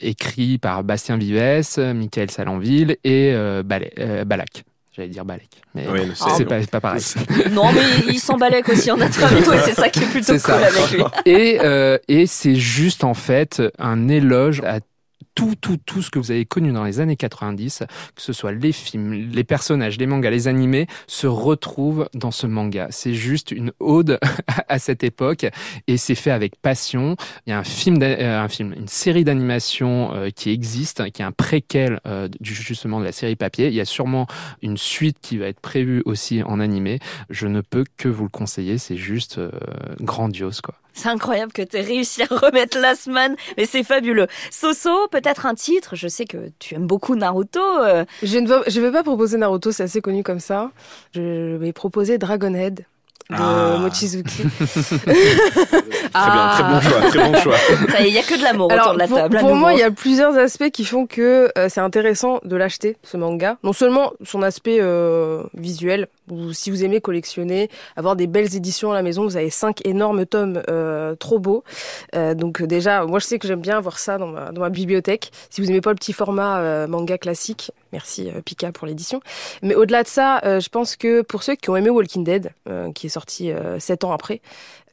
[0.00, 3.62] écrit par Bastien Vives, Michael Salanville et euh,
[3.98, 4.64] euh Balak.
[4.94, 5.48] J'allais dire Balek.
[5.74, 7.02] Mais c'est pas, pas, pareil.
[7.50, 10.54] non, mais il s'en Balek aussi en interview et c'est ça qui est plutôt cool
[10.54, 11.02] avec lui.
[11.26, 14.78] Et, euh, et c'est juste en fait un éloge à
[15.34, 18.52] tout, tout, tout ce que vous avez connu dans les années 90, que ce soit
[18.52, 22.88] les films, les personnages, les mangas, les animés, se retrouvent dans ce manga.
[22.90, 24.18] C'est juste une ode
[24.68, 25.46] à cette époque
[25.86, 27.16] et c'est fait avec passion.
[27.46, 31.22] Il y a un film, euh, un film, une série d'animation euh, qui existe, qui
[31.22, 33.68] est un préquel euh, justement de la série papier.
[33.68, 34.26] Il y a sûrement
[34.62, 36.98] une suite qui va être prévue aussi en animé.
[37.30, 38.78] Je ne peux que vous le conseiller.
[38.78, 39.40] C'est juste
[40.00, 40.74] grandiose, quoi.
[40.94, 44.28] C'est incroyable que tu aies réussi à remettre Last Man, mais c'est fabuleux.
[44.50, 45.96] Soso, peut-être un titre.
[45.96, 47.60] Je sais que tu aimes beaucoup Naruto.
[47.60, 48.04] Euh.
[48.22, 50.70] Je ne vais, je vais pas proposer Naruto, c'est assez connu comme ça.
[51.14, 52.74] Je vais proposer Dragonhead.
[53.30, 53.76] de Ah.
[53.80, 54.42] Mochizuki.
[56.14, 57.56] Très bien, très bon choix, très bon choix.
[58.00, 59.38] Il y a que de l'amour autour de la pour, table.
[59.40, 62.96] pour moi, il y a plusieurs aspects qui font que euh, c'est intéressant de l'acheter,
[63.02, 63.56] ce manga.
[63.64, 68.90] Non seulement son aspect euh, visuel, ou si vous aimez collectionner, avoir des belles éditions
[68.90, 71.64] à la maison, vous avez cinq énormes tomes euh, trop beaux.
[72.14, 75.30] Euh, donc euh, déjà, moi je sais que j'aime bien avoir ça dans ma, bibliothèque.
[75.50, 79.20] Si vous aimez pas le petit format manga classique, merci Pika pour l'édition.
[79.62, 82.50] Mais au-delà de ça, je pense que pour ceux qui ont aimé Walking Dead,
[82.94, 84.40] qui est sorti sept ans après,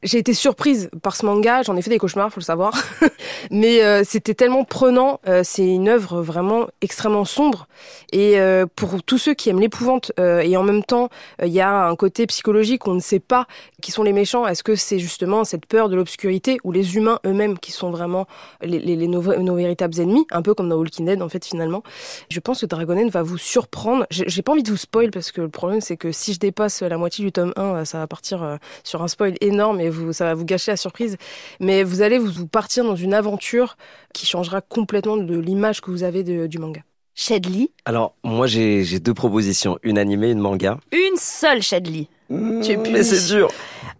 [0.02, 1.62] j'ai été surprise par ce manga.
[1.62, 2.74] J'en ai fait des cauchemars, faut le savoir.
[3.50, 5.20] Mais euh, c'était tellement prenant.
[5.28, 7.66] Euh, c'est une œuvre vraiment extrêmement sombre.
[8.12, 11.08] Et euh, pour tous ceux qui aiment l'épouvante, euh, et en même temps,
[11.40, 12.86] euh, il y a un côté psychologique.
[12.86, 13.46] On ne sait pas
[13.80, 14.46] qui sont les méchants.
[14.46, 18.26] Est-ce que c'est justement cette peur de l'obscurité ou les humains eux-mêmes qui sont vraiment
[18.62, 21.82] les, les, les nos, véritables ennemis, un peu comme dans Walking Dead en fait finalement.
[22.30, 24.06] Je pense que Dragonen va vous surprendre.
[24.10, 26.82] J'ai pas envie de vous spoil parce que le problème c'est que si je dépasse
[26.82, 30.24] la moitié du tome 1, euh, ça va partir sur un spoil énorme vous, ça
[30.24, 31.16] va vous gâcher la surprise.
[31.60, 33.76] Mais vous allez vous, vous partir dans une aventure
[34.12, 36.80] qui changera complètement de l'image que vous avez de- du manga.
[37.14, 37.70] Shedley.
[37.84, 40.78] Alors, moi, j'ai deux propositions, une animée, une manga.
[40.92, 42.08] Une seule Shedley.
[42.30, 43.50] es Mais c'est dur.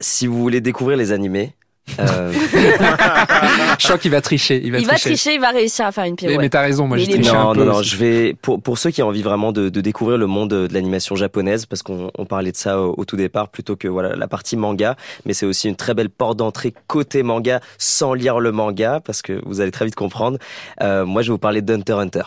[0.00, 1.52] Si vous voulez découvrir les animés,
[1.98, 2.32] euh,
[3.78, 4.60] Je sens qu'il va tricher.
[4.62, 6.38] Il va, Il va tricher, il va réussir à faire une pirouette.
[6.40, 7.36] mais t'as raison, moi j'ai triché bon.
[7.36, 7.64] un non, peu.
[7.64, 10.26] non, non, je vais pour pour ceux qui ont envie vraiment de, de découvrir le
[10.26, 13.76] monde de l'animation japonaise, parce qu'on on parlait de ça au, au tout départ, plutôt
[13.76, 17.60] que voilà la partie manga, mais c'est aussi une très belle porte d'entrée côté manga,
[17.78, 20.38] sans lire le manga, parce que vous allez très vite comprendre.
[20.82, 22.22] Euh, moi, je vais vous parler d'Hunter x Hunter.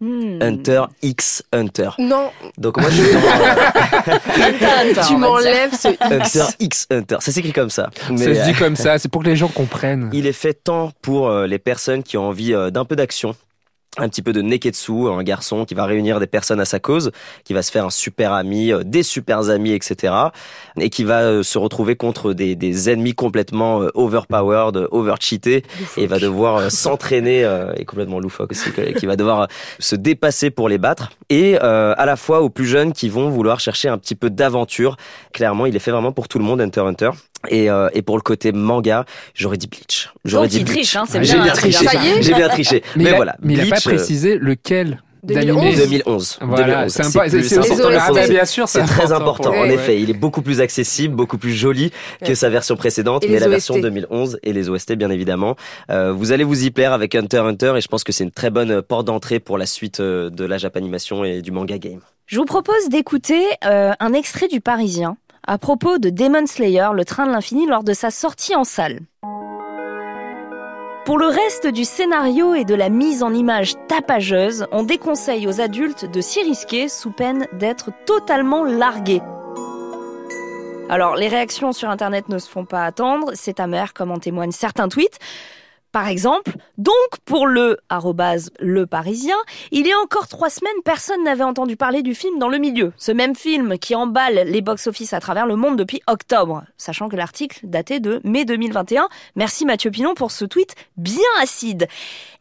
[0.00, 0.40] Hmm.
[0.40, 1.90] Hunter X Hunter.
[1.98, 6.56] Non, Donc moi, je dans, Hunter, tu m'enlèves ce Hunter X.
[6.60, 7.16] X Hunter.
[7.18, 7.90] Ça s'écrit comme ça.
[7.96, 10.08] Ça Mais, se dit euh, comme ça, c'est pour que les gens comprennent.
[10.12, 13.34] Il est fait tant pour euh, les personnes qui ont envie euh, d'un peu d'action.
[13.98, 17.10] Un petit peu de neketsu, un garçon qui va réunir des personnes à sa cause,
[17.44, 20.14] qui va se faire un super ami, euh, des super amis, etc.
[20.78, 25.64] Et qui va euh, se retrouver contre des, des ennemis complètement euh, overpowered, overcheatés,
[25.96, 30.68] et va devoir s'entraîner, euh, et complètement loufoque aussi, qui va devoir se dépasser pour
[30.68, 31.10] les battre.
[31.30, 34.30] Et euh, à la fois aux plus jeunes qui vont vouloir chercher un petit peu
[34.30, 34.96] d'aventure.
[35.32, 37.10] Clairement, il est fait vraiment pour tout le monde, Hunter Hunter.
[37.48, 40.10] Et, euh, et pour le côté manga, j'aurais dit Bleach.
[40.24, 40.96] J'aurais dit Bleach.
[40.96, 41.86] hein, c'est J'ai bien, bien c'est triché.
[42.22, 42.82] J'ai bien triché.
[42.96, 43.36] Mais, Mais, il a, voilà.
[43.40, 45.54] mais il a pas euh, précisé lequel 2011.
[45.56, 45.76] d'animé.
[45.76, 46.38] 2011.
[46.42, 46.92] Voilà, 2011.
[46.92, 47.36] c'est important
[48.22, 49.50] le bien sûr, C'est très important.
[49.50, 51.90] pour- En ouais, effet, il est beaucoup plus accessible, beaucoup plus joli
[52.22, 52.34] que Ouais.
[52.34, 53.50] sa version précédente, Et mais la OST.
[53.50, 55.56] version 2011 et les OST bien évidemment.
[55.90, 58.24] Euh, vous allez vous y plaire avec Hunter x Hunter et je pense que c'est
[58.24, 61.78] une très bonne porte d'entrée pour la suite euh, de la Japanimation et du manga
[61.78, 62.00] game.
[62.26, 65.16] Je vous propose d'écouter euh, un extrait du Parisien
[65.48, 69.00] à propos de Demon Slayer, le train de l'infini, lors de sa sortie en salle.
[71.06, 75.62] Pour le reste du scénario et de la mise en image tapageuse, on déconseille aux
[75.62, 79.22] adultes de s'y risquer sous peine d'être totalement largués.
[80.90, 84.52] Alors, les réactions sur Internet ne se font pas attendre, c'est amer comme en témoignent
[84.52, 85.18] certains tweets.
[85.92, 89.36] Par exemple, donc pour le arrobase le parisien,
[89.70, 92.92] il y a encore trois semaines, personne n'avait entendu parler du film dans le milieu.
[92.98, 97.16] Ce même film qui emballe les box-office à travers le monde depuis octobre, sachant que
[97.16, 99.08] l'article datait de mai 2021.
[99.34, 101.88] Merci Mathieu Pinon pour ce tweet bien acide.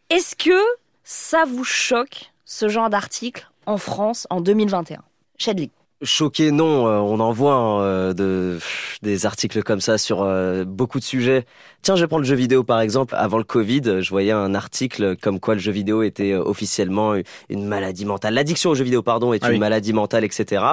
[0.10, 0.62] Est-ce que
[1.04, 5.02] ça vous choque, ce genre d'article, en France en 2021
[5.38, 5.70] Shedley.
[6.04, 6.88] Choqué, non.
[6.88, 8.60] euh, on en voit hein, euh, de,
[9.02, 11.46] des articles comme ça sur euh, beaucoup de sujets.
[11.82, 13.16] Tiens, je vais prendre le jeu vidéo par exemple.
[13.18, 17.16] Avant le Covid, je voyais un article comme quoi le jeu vidéo était euh, officiellement
[17.50, 18.36] une maladie mentale.
[18.36, 19.60] L'addiction au jeu vidéo, pardon, est Ah une oui.
[19.60, 20.64] maladie mentale, etc.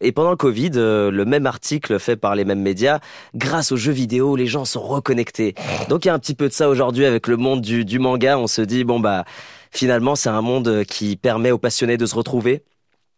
[0.00, 3.00] Et pendant le Covid, le même article fait par les mêmes médias,
[3.34, 5.54] grâce aux jeux vidéo, les gens sont reconnectés.
[5.90, 7.98] Donc il y a un petit peu de ça aujourd'hui avec le monde du, du
[7.98, 8.38] manga.
[8.38, 9.24] On se dit bon bah
[9.72, 12.62] finalement c'est un monde qui permet aux passionnés de se retrouver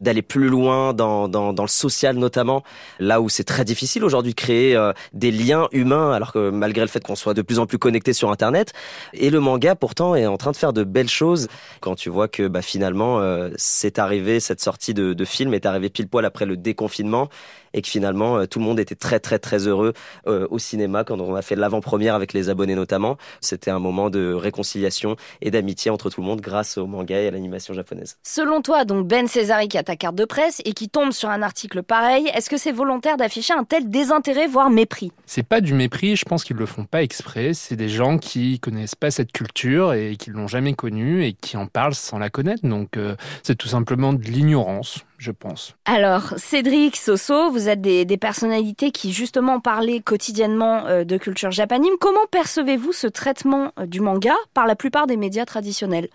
[0.00, 2.62] d'aller plus loin dans, dans, dans le social notamment,
[2.98, 6.82] là où c'est très difficile aujourd'hui de créer euh, des liens humains, alors que malgré
[6.82, 8.72] le fait qu'on soit de plus en plus connecté sur Internet,
[9.14, 11.48] et le manga pourtant est en train de faire de belles choses.
[11.80, 15.66] Quand tu vois que bah, finalement euh, c'est arrivé, cette sortie de, de film est
[15.66, 17.28] arrivée pile poil après le déconfinement,
[17.76, 19.92] et que finalement euh, tout le monde était très très très heureux
[20.26, 23.16] euh, au cinéma quand on a fait l'avant-première avec les abonnés notamment.
[23.40, 27.28] C'était un moment de réconciliation et d'amitié entre tout le monde grâce au manga et
[27.28, 28.16] à l'animation japonaise.
[28.24, 31.28] Selon toi, donc Ben Césari qui a ta carte de presse et qui tombe sur
[31.28, 35.12] un article pareil, est-ce que c'est volontaire d'afficher un tel désintérêt, voire mépris?
[35.26, 37.52] C'est pas du mépris, je pense qu'ils le font pas exprès.
[37.52, 41.56] C'est des gens qui connaissent pas cette culture et qui l'ont jamais connue et qui
[41.56, 42.66] en parlent sans la connaître.
[42.66, 45.76] Donc euh, c'est tout simplement de l'ignorance, je pense.
[45.84, 51.94] Alors, Cédric, Soso, vous êtes des, personnalités qui justement parlaient quotidiennement euh, de culture japanime.
[52.00, 56.08] Comment percevez-vous ce traitement euh, du manga par la plupart des médias traditionnels?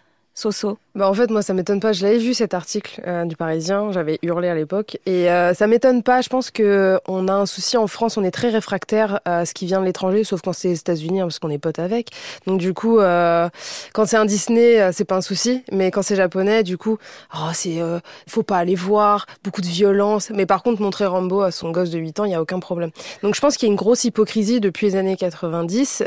[0.94, 1.94] Bah en fait, moi, ça m'étonne pas.
[1.94, 3.94] Je l'avais vu cet article euh, du Parisien.
[3.94, 6.20] J'avais hurlé à l'époque, et euh, ça m'étonne pas.
[6.22, 8.18] Je pense que on a un souci en France.
[8.18, 11.22] On est très réfractaire à ce qui vient de l'étranger, sauf quand c'est les États-Unis,
[11.22, 12.10] hein, parce qu'on est potes avec.
[12.46, 13.48] Donc du coup, euh,
[13.94, 15.64] quand c'est un Disney, euh, c'est pas un souci.
[15.72, 16.98] Mais quand c'est japonais, du coup,
[17.36, 17.80] oh, c'est
[18.28, 19.28] faut pas aller voir.
[19.44, 20.30] Beaucoup de violence.
[20.32, 22.60] Mais par contre, montrer Rambo à son gosse de 8 ans, il y a aucun
[22.60, 22.92] problème.
[23.24, 26.04] Donc je pense qu'il y a une grosse hypocrisie depuis les années 90,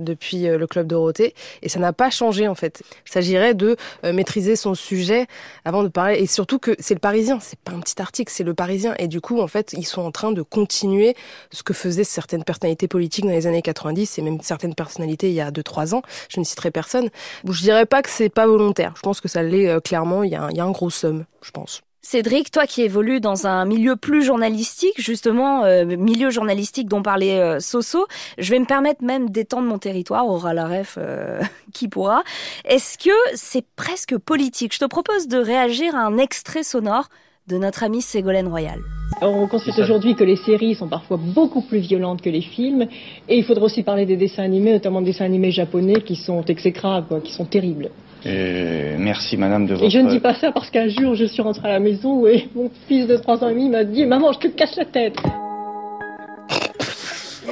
[0.00, 2.82] depuis le club Dorothée, et ça n'a pas changé en fait.
[3.06, 5.26] Il s'agirait de euh, maîtriser son sujet
[5.64, 6.18] avant de parler.
[6.18, 8.94] Et surtout que c'est le Parisien, c'est pas un petit article, c'est le Parisien.
[8.98, 11.14] Et du coup, en fait, ils sont en train de continuer
[11.50, 15.34] ce que faisaient certaines personnalités politiques dans les années 90 et même certaines personnalités il
[15.34, 16.02] y a 2-3 ans.
[16.28, 17.08] Je ne citerai personne.
[17.48, 18.94] Je dirais pas que c'est pas volontaire.
[18.96, 20.22] Je pense que ça l'est euh, clairement.
[20.22, 21.82] Il y, il y a un gros somme, je pense.
[22.08, 27.40] Cédric, toi qui évolues dans un milieu plus journalistique, justement, euh, milieu journalistique dont parlait
[27.40, 28.06] euh, Soso,
[28.38, 31.40] je vais me permettre même d'étendre mon territoire, aura la ref euh,
[31.74, 32.22] qui pourra.
[32.64, 34.72] Est-ce que c'est presque politique?
[34.72, 37.08] Je te propose de réagir à un extrait sonore
[37.48, 38.78] de notre amie Ségolène Royal.
[39.20, 42.86] On constate aujourd'hui que les séries sont parfois beaucoup plus violentes que les films,
[43.28, 46.44] et il faudrait aussi parler des dessins animés, notamment des dessins animés japonais qui sont
[46.44, 47.90] exécrables, qui sont terribles.
[48.26, 49.86] Euh, merci madame de votre...
[49.86, 52.26] Et je ne dis pas ça parce qu'un jour je suis rentrée à la maison
[52.26, 54.84] et mon fils de 3 ans et demi m'a dit Maman, je te casse la
[54.84, 55.16] tête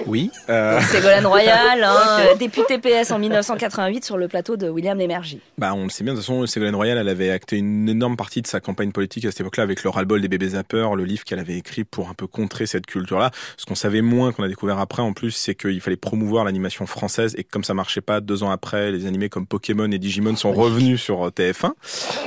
[0.07, 0.30] oui.
[0.48, 0.80] Euh...
[0.80, 5.40] Ségolène Royal, hein, député PS en 1988 sur le plateau de William Lémergie.
[5.59, 8.16] Bah, on le sait bien, de toute façon, Ségolène Royal, elle avait acté une énorme
[8.16, 11.04] partie de sa campagne politique à cette époque-là avec le ras-le-bol des bébés zappeurs, le
[11.04, 13.30] livre qu'elle avait écrit pour un peu contrer cette culture-là.
[13.57, 16.87] Ce qu'on savait moins, qu'on a découvert après, en plus, c'est qu'il fallait promouvoir l'animation
[16.87, 20.37] française et comme ça marchait pas, deux ans après, les animés comme Pokémon et Digimon
[20.37, 21.72] sont revenus sur euh, TF1.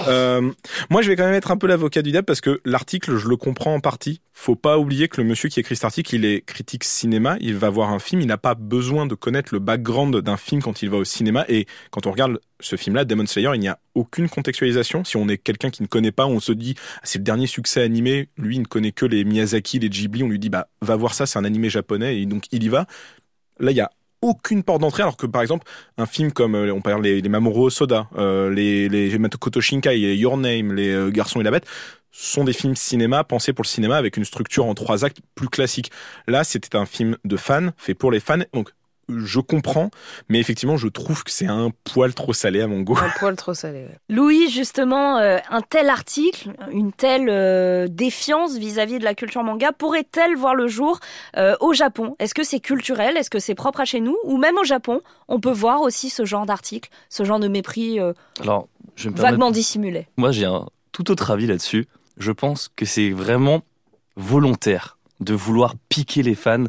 [0.08, 0.51] Euh,
[0.89, 3.27] moi, je vais quand même être un peu l'avocat du diable parce que l'article, je
[3.27, 4.21] le comprends en partie.
[4.34, 7.57] Faut pas oublier que le monsieur qui écrit cet article, il est critique cinéma, il
[7.58, 10.82] va voir un film, il n'a pas besoin de connaître le background d'un film quand
[10.82, 11.46] il va au cinéma.
[11.48, 15.04] Et quand on regarde ce film-là, Demon Slayer, il n'y a aucune contextualisation.
[15.04, 17.48] Si on est quelqu'un qui ne connaît pas, on se dit, ah, c'est le dernier
[17.48, 20.67] succès animé, lui, il ne connaît que les Miyazaki, les Ghibli, on lui dit, bah,
[20.82, 22.88] va voir ça, c'est un animé japonais, et donc il y va.
[23.60, 23.89] Là, il y a
[24.22, 25.67] aucune porte d'entrée alors que par exemple
[25.98, 30.15] un film comme euh, on parle les, les Mamoru Soda, euh, les les Makoto Shinkai,
[30.17, 31.67] Your Name, les euh, Garçons et la Bête
[32.12, 35.50] sont des films cinéma pensés pour le cinéma avec une structure en trois actes plus
[35.50, 35.91] classique.
[36.28, 38.39] Là, c'était un film de fans fait pour les fans.
[38.54, 38.72] Donc
[39.10, 39.89] je comprends,
[40.28, 42.98] mais effectivement, je trouve que c'est un poil trop salé à mon goût.
[42.98, 43.86] Un poil trop salé.
[43.86, 43.98] Ouais.
[44.10, 49.72] Louis, justement, euh, un tel article, une telle euh, défiance vis-à-vis de la culture manga
[49.72, 51.00] pourrait-elle voir le jour
[51.38, 52.15] euh, au Japon?
[52.20, 53.15] Est-ce que c'est culturel?
[53.15, 54.17] Est-ce que c'est propre à chez nous?
[54.24, 58.00] Ou même au Japon, on peut voir aussi ce genre d'article, ce genre de mépris
[58.41, 60.08] Alors, je me vaguement dissimulé?
[60.17, 61.88] Moi, j'ai un tout autre avis là-dessus.
[62.17, 63.62] Je pense que c'est vraiment
[64.15, 66.65] volontaire de vouloir piquer les fans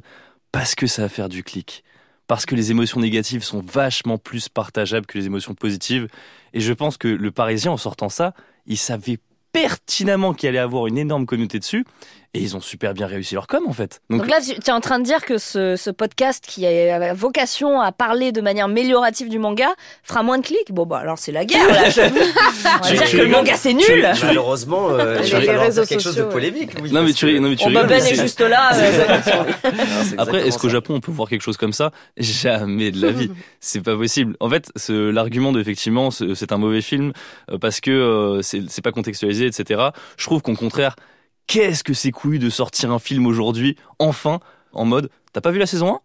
[0.52, 1.84] parce que ça va faire du clic
[2.28, 6.06] parce que les émotions négatives sont vachement plus partageables que les émotions positives.
[6.52, 8.34] Et je pense que le Parisien, en sortant ça,
[8.66, 9.18] il savait
[9.52, 11.86] pertinemment qu'il allait avoir une énorme communauté dessus.
[12.34, 14.00] Et ils ont super bien réussi leur com en fait.
[14.10, 17.14] Donc, Donc là, tu es en train de dire que ce, ce, podcast qui a
[17.14, 19.68] vocation à parler de manière améliorative du manga
[20.02, 21.88] fera moins de clics Bon bah alors c'est la guerre là.
[21.88, 22.02] Je...
[22.82, 24.06] On va dire que le manga c'est nul.
[24.22, 26.72] Malheureusement, euh, Les réseaux quelque chose de polémique.
[26.82, 28.72] Oui, non mais tu, que- non, mais tu On rigoles, Ben mais est juste là.
[28.74, 29.04] euh,
[30.18, 30.68] Après, est-ce qu'au.
[30.68, 31.92] Japon on peut voir quelque chose comme ça?
[32.18, 33.30] Jamais de la vie.
[33.60, 34.36] C'est pas possible.
[34.40, 37.12] En fait, l'argument de effectivement ce- c'est un mauvais film
[37.50, 39.80] euh, parce que euh, c'est pas contextualisé, etc.
[40.18, 40.94] Je trouve qu'au contraire,
[41.48, 44.38] qu'est-ce que c'est couillu de sortir un film aujourd'hui, enfin,
[44.72, 46.00] en mode, t'as pas vu la saison 1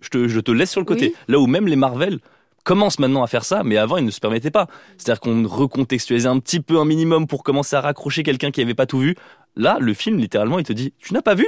[0.00, 1.08] je te, je te laisse sur le côté.
[1.08, 1.14] Oui.
[1.28, 2.18] Là où même les Marvel
[2.64, 4.66] commencent maintenant à faire ça, mais avant ils ne se permettaient pas.
[4.96, 8.74] C'est-à-dire qu'on recontextualisait un petit peu un minimum pour commencer à raccrocher quelqu'un qui avait
[8.74, 9.16] pas tout vu.
[9.56, 11.46] Là, le film, littéralement, il te dit, tu n'as pas vu?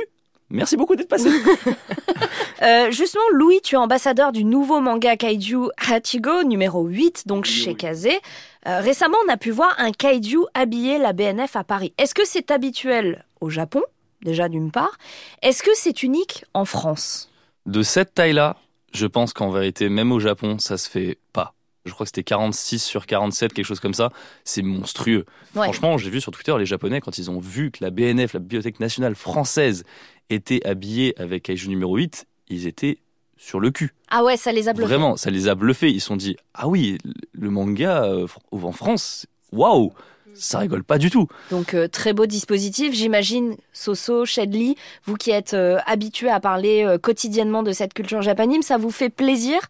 [0.53, 1.31] Merci beaucoup d'être passé.
[2.63, 7.75] Euh, justement, Louis, tu es ambassadeur du nouveau manga kaiju Hachigo, numéro 8, donc chez
[7.75, 8.21] Kazé.
[8.69, 11.93] Euh, récemment, on a pu voir un kaiju habiller la BNF à Paris.
[11.99, 13.83] Est-ce que c'est habituel au Japon,
[14.23, 14.97] déjà d'une part?
[15.43, 17.33] Est-ce que c'est unique en France?
[17.67, 18.57] De cette taille-là,
[18.95, 21.55] je pense qu'en vérité, même au Japon, ça se fait pas.
[21.85, 24.11] Je crois que c'était 46 sur 47, quelque chose comme ça.
[24.45, 25.25] C'est monstrueux.
[25.57, 25.65] Ouais.
[25.65, 28.41] Franchement, j'ai vu sur Twitter les Japonais, quand ils ont vu que la BNF, la
[28.41, 29.83] Bibliothèque nationale française,
[30.33, 32.99] était habillée avec Kaiju numéro 8, ils étaient
[33.37, 33.93] sur le cul.
[34.09, 34.89] Ah ouais, ça les a bluffés.
[34.89, 35.91] Vraiment, ça les a bluffés.
[35.91, 36.99] Ils se sont dit, ah oui,
[37.33, 39.93] le manga euh, en France, waouh,
[40.35, 41.27] ça rigole pas du tout.
[41.51, 42.95] Donc euh, très beau dispositif.
[42.95, 48.23] J'imagine Soso, Shedley, vous qui êtes euh, habitués à parler euh, quotidiennement de cette culture
[48.23, 49.61] japanime, ça vous fait plaisir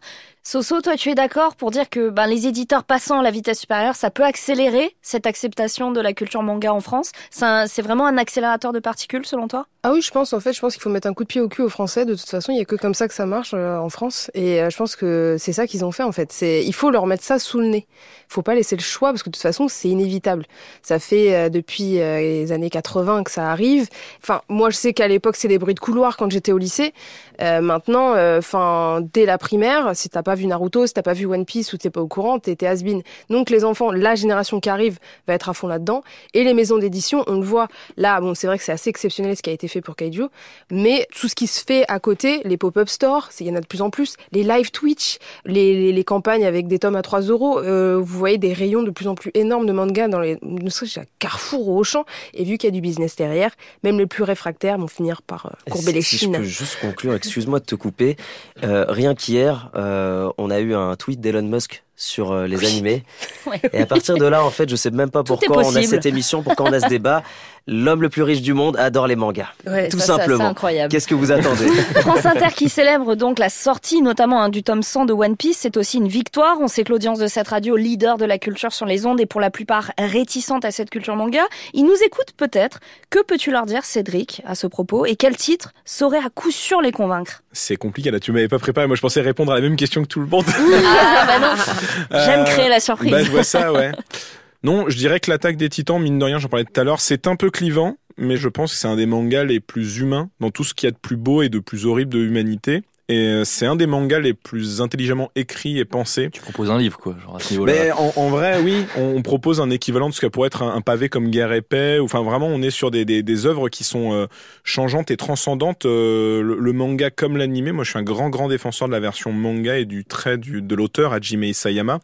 [0.45, 3.61] Soso, toi, tu es d'accord pour dire que ben, les éditeurs passant à la vitesse
[3.61, 7.13] supérieure, ça peut accélérer cette acceptation de la culture manga en France?
[7.31, 9.67] C'est vraiment un accélérateur de particules, selon toi?
[9.83, 10.33] Ah oui, je pense.
[10.33, 12.03] En fait, je pense qu'il faut mettre un coup de pied au cul aux Français.
[12.03, 14.29] De toute façon, il y a que comme ça que ça marche euh, en France.
[14.33, 16.41] Et euh, je pense que c'est ça qu'ils ont fait, en fait.
[16.41, 17.87] Il faut leur mettre ça sous le nez.
[18.29, 20.45] Il faut pas laisser le choix parce que de toute façon, c'est inévitable.
[20.81, 23.87] Ça fait depuis les années 80 que ça arrive.
[24.21, 26.93] Enfin, moi, je sais qu'à l'époque, c'est des bruits de couloir quand j'étais au lycée.
[27.39, 31.45] Maintenant, enfin, dès la primaire, si t'as pas vu Naruto, si t'as pas vu One
[31.45, 33.01] Piece ou t'es pas au courant, t'es has-been.
[33.29, 36.03] Donc les enfants, la génération qui arrive va être à fond là-dedans.
[36.33, 37.67] Et les maisons d'édition, on le voit
[37.97, 40.27] là, bon c'est vrai que c'est assez exceptionnel ce qui a été fait pour Kaiju,
[40.71, 43.61] mais tout ce qui se fait à côté, les pop-up stores, il y en a
[43.61, 47.21] de plus en plus, les live Twitch, les, les, campagnes avec des tomes à 3
[47.21, 50.37] euros, euh, vous voyez des rayons de plus en plus énormes de manga dans les,
[50.41, 53.51] ne serait-ce qu'à Carrefour ou Auchan, et vu qu'il y a du business derrière,
[53.83, 56.19] même les plus réfractaires vont finir par euh, courber les chines.
[56.19, 58.17] Si je peux juste conclure, excuse-moi de te couper,
[58.63, 63.03] euh, rien qu'hier, euh, on a eu un tweet d'Elon Musk sur euh, les animés.
[63.73, 66.05] Et à partir de là, en fait, je sais même pas pourquoi on a cette
[66.05, 67.23] émission, pourquoi on a ce débat.
[67.65, 69.47] L'homme le plus riche du monde adore les mangas.
[69.89, 70.47] Tout simplement.
[70.47, 70.91] incroyable.
[70.91, 71.67] Qu'est-ce que vous attendez?
[72.01, 75.59] France Inter qui célèbre donc la sortie notamment hein, du tome 100 de One Piece,
[75.61, 76.57] c'est aussi une victoire.
[76.59, 79.25] On sait que l'audience de cette radio, leader de la culture sur les ondes et
[79.25, 82.81] pour la plupart réticente à cette culture manga, ils nous écoutent peut-être.
[83.09, 85.05] Que peux-tu leur dire, Cédric, à ce propos?
[85.05, 87.42] Et quel titre saurait à coup sûr les convaincre?
[87.53, 88.87] C'est compliqué là, tu m'avais pas préparé.
[88.87, 90.45] Moi, je pensais répondre à la même question que tout le monde.
[90.85, 93.11] Ah bah non J'aime euh, créer la surprise.
[93.11, 93.91] Bah, je vois ça, ouais.
[94.63, 97.01] Non, je dirais que l'attaque des titans, mine de rien, j'en parlais tout à l'heure,
[97.01, 100.29] c'est un peu clivant, mais je pense que c'est un des mangas les plus humains
[100.39, 102.81] dans tout ce qu'il y a de plus beau et de plus horrible de l'humanité.
[103.13, 106.29] Et euh, c'est un des mangas les plus intelligemment écrits et pensés.
[106.31, 109.69] Tu proposes un livre, quoi, genre à ce Mais en, vrai, oui, on, propose un
[109.69, 111.99] équivalent de ce que pourrait être un, pavé comme Guerre et Paix.
[111.99, 114.25] Enfin, vraiment, on est sur des, des, des œuvres qui sont euh,
[114.63, 115.85] changeantes et transcendantes.
[115.85, 119.31] Euh, le, manga comme l'animé, moi, je suis un grand, grand défenseur de la version
[119.31, 121.99] manga et du trait du, de l'auteur, Hajime Isayama.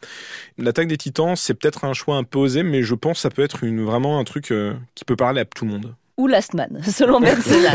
[0.58, 3.64] L'attaque des titans, c'est peut-être un choix imposé, mais je pense que ça peut être
[3.64, 4.54] une, vraiment un truc
[4.94, 7.72] qui peut parler à tout le monde ou Last Man, selon Benzela.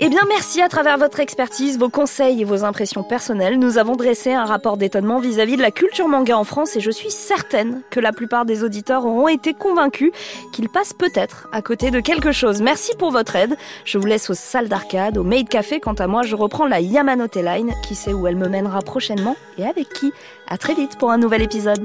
[0.00, 3.58] eh bien, merci à travers votre expertise, vos conseils et vos impressions personnelles.
[3.58, 6.90] Nous avons dressé un rapport d'étonnement vis-à-vis de la culture manga en France et je
[6.90, 10.12] suis certaine que la plupart des auditeurs auront été convaincus
[10.52, 12.62] qu'ils passent peut-être à côté de quelque chose.
[12.62, 13.56] Merci pour votre aide.
[13.84, 15.80] Je vous laisse aux salles d'arcade, au Made Café.
[15.80, 17.72] Quant à moi, je reprends la Yamanote Line.
[17.82, 20.12] Qui sait où elle me mènera prochainement et avec qui
[20.48, 21.84] À très vite pour un nouvel épisode.